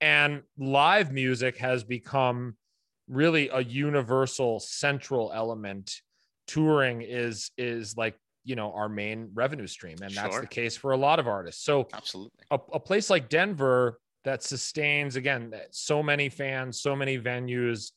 And 0.02 0.44
live 0.58 1.12
music 1.12 1.58
has 1.58 1.84
become 1.84 2.56
really 3.08 3.50
a 3.50 3.60
universal 3.60 4.60
central 4.60 5.32
element. 5.34 6.02
Touring 6.48 7.02
is 7.02 7.52
is 7.58 7.98
like 7.98 8.16
you 8.46 8.56
know 8.56 8.72
our 8.74 8.88
main 8.88 9.30
revenue 9.34 9.68
stream 9.68 9.98
and 10.02 10.12
sure. 10.12 10.24
that's 10.24 10.40
the 10.40 10.48
case 10.48 10.78
for 10.78 10.92
a 10.92 10.98
lot 10.98 11.20
of 11.20 11.28
artists. 11.28 11.64
So 11.64 11.88
absolutely. 11.94 12.46
a, 12.50 12.60
a 12.74 12.80
place 12.80 13.10
like 13.10 13.30
denver 13.30 14.00
that 14.24 14.42
sustains 14.42 15.16
again 15.16 15.54
so 15.72 16.02
many 16.02 16.30
fans 16.30 16.82
so 16.82 16.96
many 16.96 17.20
venues 17.20 17.92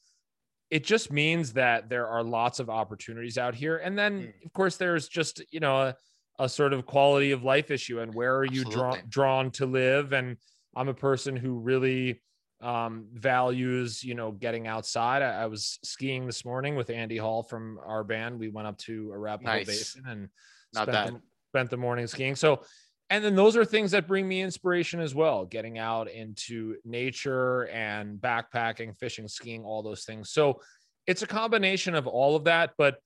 it 0.73 0.85
just 0.85 1.13
means 1.13 1.53
that 1.53 1.91
there 1.91 2.09
are 2.09 2.25
lots 2.25 2.59
of 2.59 2.71
opportunities 2.71 3.37
out 3.37 3.55
here. 3.55 3.77
And 3.77 3.97
then 3.97 4.23
mm. 4.23 4.47
of 4.47 4.55
course 4.55 4.79
there's 4.79 5.07
just 5.07 5.43
you 5.51 5.61
know 5.61 5.83
a, 5.83 5.97
a 6.43 6.49
sort 6.49 6.73
of 6.73 6.85
quality 6.85 7.31
of 7.31 7.45
life 7.45 7.71
issue 7.71 8.01
and 8.01 8.13
where 8.13 8.37
are 8.37 8.45
you 8.45 8.65
drawn 8.65 8.99
drawn 9.09 9.51
to 9.53 9.65
live? 9.65 10.13
And 10.13 10.37
i'm 10.75 10.89
a 10.89 10.95
person 10.95 11.37
who 11.37 11.59
really 11.59 12.21
um, 12.61 13.07
values 13.13 14.03
you 14.05 14.15
know 14.15 14.33
getting 14.33 14.67
outside. 14.67 15.23
I, 15.23 15.43
I, 15.43 15.47
was 15.47 15.79
skiing 15.83 16.27
this 16.27 16.45
morning 16.45 16.77
with 16.77 16.91
andy 16.91 17.17
hall 17.17 17.43
from 17.43 17.79
our 17.85 18.05
band. 18.05 18.39
We 18.39 18.49
went 18.49 18.69
up 18.69 18.79
to 18.79 19.11
arapahoe 19.13 19.57
nice. 19.59 19.67
basin 19.67 20.05
and 20.07 20.29
Not 20.73 20.89
spent, 20.89 20.93
bad. 20.93 21.15
The, 21.15 21.21
spent 21.51 21.71
the 21.71 21.77
morning 21.77 22.07
skiing. 22.07 22.37
So 22.37 22.63
and 23.11 23.25
then 23.25 23.35
those 23.35 23.57
are 23.57 23.65
things 23.65 23.91
that 23.91 24.09
bring 24.09 24.27
me 24.27 24.43
inspiration 24.43 25.01
as 25.01 25.15
well 25.15 25.45
getting 25.45 25.79
out 25.79 26.09
into 26.11 26.77
nature 26.85 27.69
and 27.69 28.19
backpacking 28.19 28.97
fishing 28.97 29.29
skiing 29.29 29.65
all 29.65 29.83
those 29.83 30.05
things. 30.05 30.31
So 30.31 30.61
it's 31.07 31.23
a 31.23 31.27
combination 31.27 31.95
of 31.95 32.07
all 32.07 32.37
of 32.37 32.45
that 32.45 32.71
but 32.79 32.97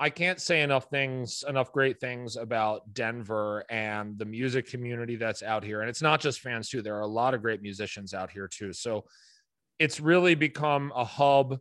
I 0.00 0.10
can't 0.10 0.40
say 0.40 0.62
enough 0.62 0.90
things, 0.90 1.44
enough 1.48 1.72
great 1.72 2.00
things 2.00 2.36
about 2.36 2.92
Denver 2.94 3.64
and 3.70 4.18
the 4.18 4.24
music 4.24 4.68
community 4.68 5.16
that's 5.16 5.42
out 5.42 5.62
here. 5.62 5.80
And 5.80 5.88
it's 5.88 6.02
not 6.02 6.20
just 6.20 6.40
fans, 6.40 6.68
too. 6.68 6.82
There 6.82 6.96
are 6.96 7.02
a 7.02 7.06
lot 7.06 7.32
of 7.32 7.42
great 7.42 7.62
musicians 7.62 8.12
out 8.12 8.30
here, 8.30 8.48
too. 8.48 8.72
So 8.72 9.04
it's 9.78 10.00
really 10.00 10.34
become 10.34 10.92
a 10.96 11.04
hub 11.04 11.58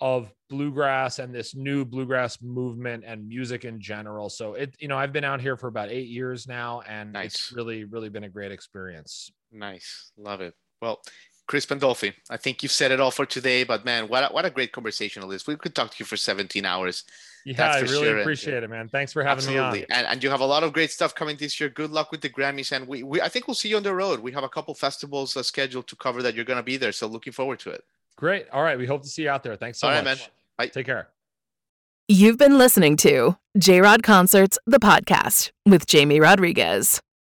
of 0.00 0.32
bluegrass 0.50 1.18
and 1.18 1.34
this 1.34 1.54
new 1.54 1.84
bluegrass 1.84 2.42
movement 2.42 3.04
and 3.06 3.26
music 3.28 3.64
in 3.64 3.80
general. 3.80 4.28
So 4.28 4.54
it, 4.54 4.74
you 4.78 4.88
know, 4.88 4.98
I've 4.98 5.12
been 5.12 5.24
out 5.24 5.40
here 5.40 5.56
for 5.56 5.68
about 5.68 5.90
eight 5.90 6.08
years 6.08 6.46
now, 6.46 6.82
and 6.88 7.12
nice. 7.12 7.26
it's 7.26 7.52
really, 7.52 7.84
really 7.84 8.08
been 8.08 8.24
a 8.24 8.28
great 8.28 8.52
experience. 8.52 9.30
Nice. 9.52 10.12
Love 10.18 10.40
it. 10.40 10.54
Well, 10.82 11.00
Chris 11.46 11.64
Pandolfi, 11.64 12.12
I 12.28 12.36
think 12.36 12.62
you've 12.62 12.72
said 12.72 12.90
it 12.90 13.00
all 13.00 13.12
for 13.12 13.24
today, 13.24 13.62
but 13.62 13.84
man, 13.84 14.08
what 14.08 14.24
a, 14.24 14.34
what 14.34 14.44
a 14.44 14.50
great 14.50 14.72
conversationalist. 14.72 15.46
We 15.46 15.56
could 15.56 15.74
talk 15.74 15.92
to 15.92 15.96
you 15.98 16.04
for 16.04 16.16
17 16.16 16.64
hours. 16.64 17.04
Yeah, 17.44 17.70
I 17.70 17.80
really 17.80 18.06
sure. 18.06 18.18
appreciate 18.18 18.64
it, 18.64 18.68
man. 18.68 18.88
Thanks 18.88 19.12
for 19.12 19.22
having 19.22 19.44
Absolutely. 19.44 19.80
me 19.80 19.84
on. 19.84 19.98
And, 19.98 20.06
and 20.08 20.24
you 20.24 20.30
have 20.30 20.40
a 20.40 20.46
lot 20.46 20.64
of 20.64 20.72
great 20.72 20.90
stuff 20.90 21.14
coming 21.14 21.36
this 21.36 21.60
year. 21.60 21.68
Good 21.68 21.92
luck 21.92 22.10
with 22.10 22.20
the 22.20 22.28
Grammys. 22.28 22.72
And 22.72 22.88
we, 22.88 23.04
we 23.04 23.20
I 23.20 23.28
think 23.28 23.46
we'll 23.46 23.54
see 23.54 23.68
you 23.68 23.76
on 23.76 23.84
the 23.84 23.94
road. 23.94 24.18
We 24.18 24.32
have 24.32 24.42
a 24.42 24.48
couple 24.48 24.74
festivals 24.74 25.36
uh, 25.36 25.44
scheduled 25.44 25.86
to 25.86 25.94
cover 25.94 26.22
that 26.22 26.34
you're 26.34 26.44
going 26.44 26.56
to 26.56 26.64
be 26.64 26.76
there. 26.76 26.90
So 26.90 27.06
looking 27.06 27.32
forward 27.32 27.60
to 27.60 27.70
it. 27.70 27.84
Great. 28.16 28.48
All 28.52 28.64
right. 28.64 28.76
We 28.76 28.86
hope 28.86 29.02
to 29.02 29.08
see 29.08 29.22
you 29.22 29.30
out 29.30 29.44
there. 29.44 29.54
Thanks 29.54 29.78
so 29.78 29.86
All 29.86 29.94
much. 29.94 30.04
Right, 30.04 30.18
man. 30.18 30.26
Bye. 30.58 30.66
Take 30.66 30.86
care. 30.86 31.08
You've 32.08 32.38
been 32.38 32.58
listening 32.58 32.96
to 32.98 33.36
J 33.56 33.80
Rod 33.80 34.02
Concerts, 34.02 34.58
the 34.66 34.78
podcast 34.78 35.52
with 35.66 35.86
Jamie 35.86 36.18
Rodriguez. 36.18 37.00